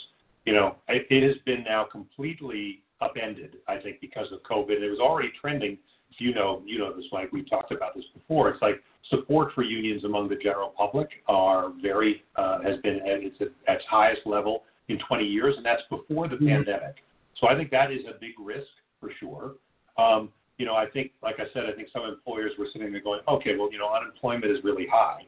[0.47, 4.81] you know, it, it has been now completely upended, I think, because of COVID.
[4.81, 5.77] It was already trending.
[6.19, 7.31] You know, you know this, Mike.
[7.31, 8.49] We've talked about this before.
[8.49, 8.81] It's like
[9.11, 13.37] support for unions among the general public are very uh, has been at its
[13.69, 16.47] at its highest level in 20 years, and that's before the mm-hmm.
[16.49, 16.95] pandemic.
[17.39, 18.69] So I think that is a big risk
[18.99, 19.55] for sure.
[19.99, 23.01] Um, you know, I think, like I said, I think some employers were sitting there
[23.03, 25.23] going, okay, well, you know, unemployment is really high,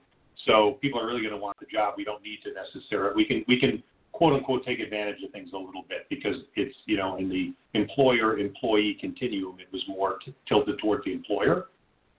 [0.46, 1.94] so people are really going to want the job.
[1.96, 3.14] We don't need to necessarily.
[3.14, 3.82] We can we can
[4.18, 7.54] quote unquote take advantage of things a little bit because it's you know in the
[7.74, 11.66] employer employee continuum it was more t- tilted towards the employer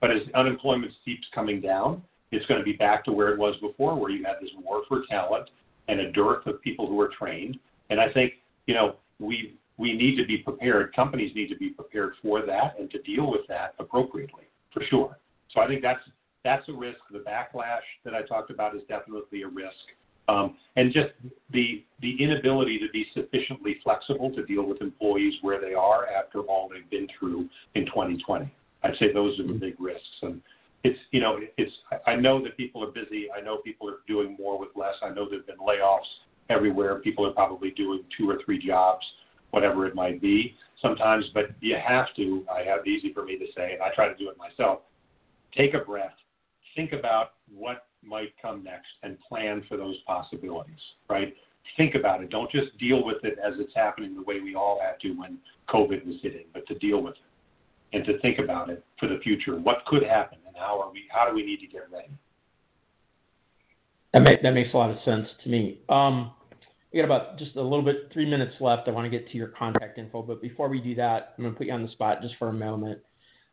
[0.00, 3.54] but as unemployment keeps coming down it's going to be back to where it was
[3.60, 5.50] before where you had this war for talent
[5.88, 7.58] and a dearth of people who are trained
[7.90, 8.32] and i think
[8.66, 12.74] you know we we need to be prepared companies need to be prepared for that
[12.78, 15.16] and to deal with that appropriately for sure
[15.52, 16.02] so i think that's
[16.44, 19.74] that's a risk the backlash that i talked about is definitely a risk
[20.30, 21.10] um, and just
[21.52, 26.40] the the inability to be sufficiently flexible to deal with employees where they are after
[26.40, 28.52] all they've been through in 2020.
[28.82, 30.06] I'd say those are the big risks.
[30.22, 30.40] And
[30.84, 31.72] it's you know it's
[32.06, 33.26] I know that people are busy.
[33.36, 34.94] I know people are doing more with less.
[35.02, 36.10] I know there've been layoffs
[36.48, 36.96] everywhere.
[37.00, 39.04] People are probably doing two or three jobs,
[39.50, 41.26] whatever it might be sometimes.
[41.34, 42.44] But you have to.
[42.52, 44.80] I have it easy for me to say, and I try to do it myself.
[45.56, 46.14] Take a breath.
[46.76, 50.78] Think about what might come next and plan for those possibilities,
[51.08, 51.34] right?
[51.76, 52.30] Think about it.
[52.30, 55.38] Don't just deal with it as it's happening the way we all had to when
[55.68, 59.18] COVID was hitting, but to deal with it and to think about it for the
[59.22, 59.58] future.
[59.58, 62.10] What could happen and how are we how do we need to get ready?
[64.12, 65.78] That makes that makes a lot of sense to me.
[65.88, 66.32] Um,
[66.92, 68.88] we got about just a little bit, three minutes left.
[68.88, 71.54] I want to get to your contact info, but before we do that, I'm going
[71.54, 72.98] to put you on the spot just for a moment.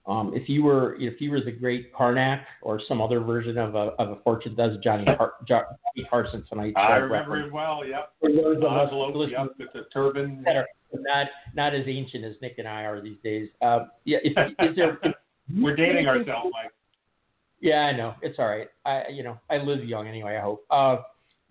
[0.07, 3.75] Um, if you were if you were the great Carnac or some other version of
[3.75, 5.65] a of a fortune does Johnny Har- Johnny
[6.09, 6.73] Carson tonight.
[6.77, 7.85] I remember him well.
[7.85, 8.13] Yep.
[8.23, 9.29] Envelope.
[9.29, 9.47] Yep.
[9.59, 10.43] With the turban.
[10.45, 13.49] that Not not as ancient as Nick and I are these days.
[13.61, 14.19] Um, yeah.
[14.23, 14.97] If, is there?
[15.03, 15.13] If,
[15.61, 16.71] We're dating ourselves, Mike.
[17.59, 18.15] Yeah, I know.
[18.21, 18.67] It's all right.
[18.85, 20.37] I you know I live young anyway.
[20.37, 20.65] I hope.
[20.69, 20.97] Uh,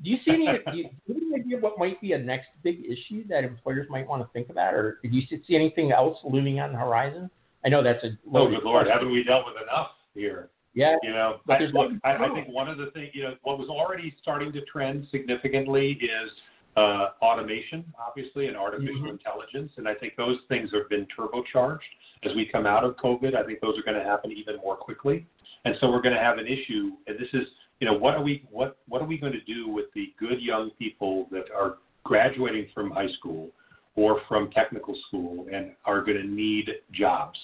[0.02, 0.46] do you see any?
[0.46, 3.86] do, you, do you any idea what might be a next big issue that employers
[3.88, 7.30] might want to think about, or do you see anything else looming on the horizon?
[7.64, 10.50] I know that's a oh good lord, haven't we dealt with enough here?
[10.74, 13.58] Yeah, you know, I, look, I, I think one of the things, you know, what
[13.58, 16.30] was already starting to trend significantly is
[16.76, 19.08] uh, automation, obviously, and artificial mm-hmm.
[19.08, 21.78] intelligence, and I think those things have been turbocharged
[22.24, 23.34] as we come out of COVID.
[23.34, 25.26] I think those are going to happen even more quickly,
[25.64, 26.90] and so we're going to have an issue.
[27.06, 27.48] And this is,
[27.80, 30.40] you know, what are we what what are we going to do with the good
[30.40, 33.50] young people that are graduating from high school?
[33.96, 37.38] or from technical school and are going to need jobs.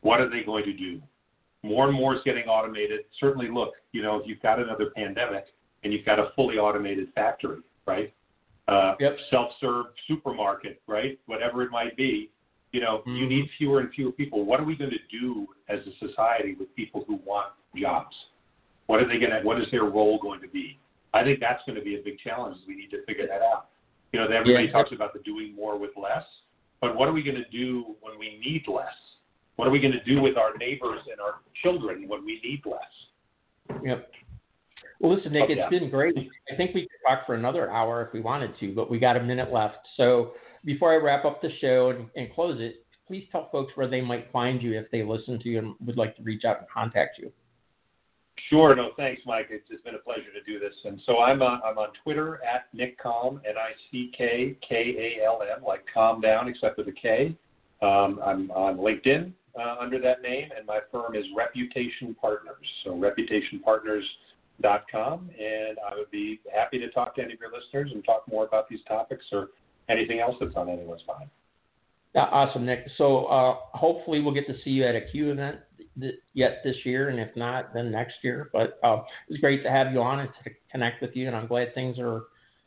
[0.00, 1.00] What are they going to do?
[1.62, 3.00] More and more is getting automated.
[3.20, 5.46] Certainly, look, you know, if you've got another pandemic
[5.82, 8.12] and you've got a fully automated factory, right?
[8.66, 9.16] Uh, yep.
[9.30, 11.18] Self-serve supermarket, right?
[11.26, 12.30] Whatever it might be,
[12.72, 13.16] you know, mm-hmm.
[13.16, 14.44] you need fewer and fewer people.
[14.44, 18.14] What are we going to do as a society with people who want jobs?
[18.86, 19.40] What are they going to?
[19.42, 20.78] What is their role going to be?
[21.12, 22.56] I think that's going to be a big challenge.
[22.66, 23.68] We need to figure that out.
[24.12, 24.72] You know, everybody yeah.
[24.72, 26.24] talks about the doing more with less,
[26.80, 28.86] but what are we going to do when we need less?
[29.56, 32.62] What are we going to do with our neighbors and our children when we need
[32.66, 33.80] less?
[33.84, 34.10] Yep.
[35.00, 36.16] Well, listen, Nick, it's been great.
[36.52, 39.16] I think we could talk for another hour if we wanted to, but we got
[39.16, 39.78] a minute left.
[39.96, 40.32] So
[40.64, 44.00] before I wrap up the show and, and close it, please tell folks where they
[44.00, 46.68] might find you if they listen to you and would like to reach out and
[46.68, 47.30] contact you.
[48.50, 48.74] Sure.
[48.74, 49.46] No, thanks, Mike.
[49.50, 50.74] It's, it's been a pleasure to do this.
[50.84, 55.18] And so I'm on, I'm on Twitter at Nick Kalm, N I C K K
[55.20, 57.36] A L M, like calm down, except with a K.
[57.80, 62.66] Um, I'm on LinkedIn uh, under that name, and my firm is Reputation Partners.
[62.84, 68.04] So reputationpartners.com, and I would be happy to talk to any of your listeners and
[68.04, 69.48] talk more about these topics or
[69.88, 71.30] anything else that's on anyone's mind.
[72.16, 72.86] Awesome, Nick.
[72.96, 75.58] So uh, hopefully we'll get to see you at a Cue event
[76.32, 78.50] yet this year, and if not, then next year.
[78.52, 81.36] But uh, it was great to have you on and to connect with you, and
[81.36, 82.24] I'm glad things are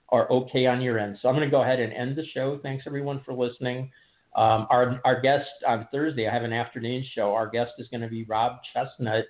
[0.09, 1.17] are okay on your end.
[1.21, 2.59] So I'm going to go ahead and end the show.
[2.63, 3.91] Thanks everyone for listening.
[4.36, 7.34] Um, our our guest on Thursday, I have an afternoon show.
[7.34, 9.23] Our guest is going to be Rob Chesnut,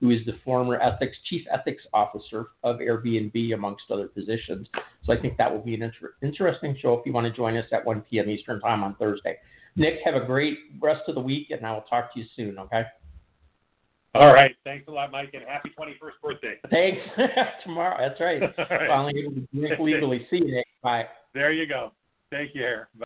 [0.00, 4.68] who is the former ethics chief ethics officer of Airbnb, amongst other positions.
[5.04, 7.56] So I think that will be an inter- interesting show if you want to join
[7.56, 8.28] us at 1 p.m.
[8.28, 9.36] Eastern Time on Thursday.
[9.76, 12.58] Nick, have a great rest of the week, and I will talk to you soon.
[12.58, 12.82] Okay.
[14.14, 14.56] All right.
[14.64, 16.54] Thanks a lot, Mike, and happy 21st birthday.
[16.68, 17.00] Thanks.
[17.64, 17.96] Tomorrow.
[18.00, 18.40] That's right.
[18.70, 18.88] right.
[18.88, 20.26] Finally able to drink legally.
[20.30, 20.62] See you.
[20.82, 21.04] Bye.
[21.32, 21.92] There you go.
[22.32, 22.88] Take care.
[22.98, 23.04] Bye.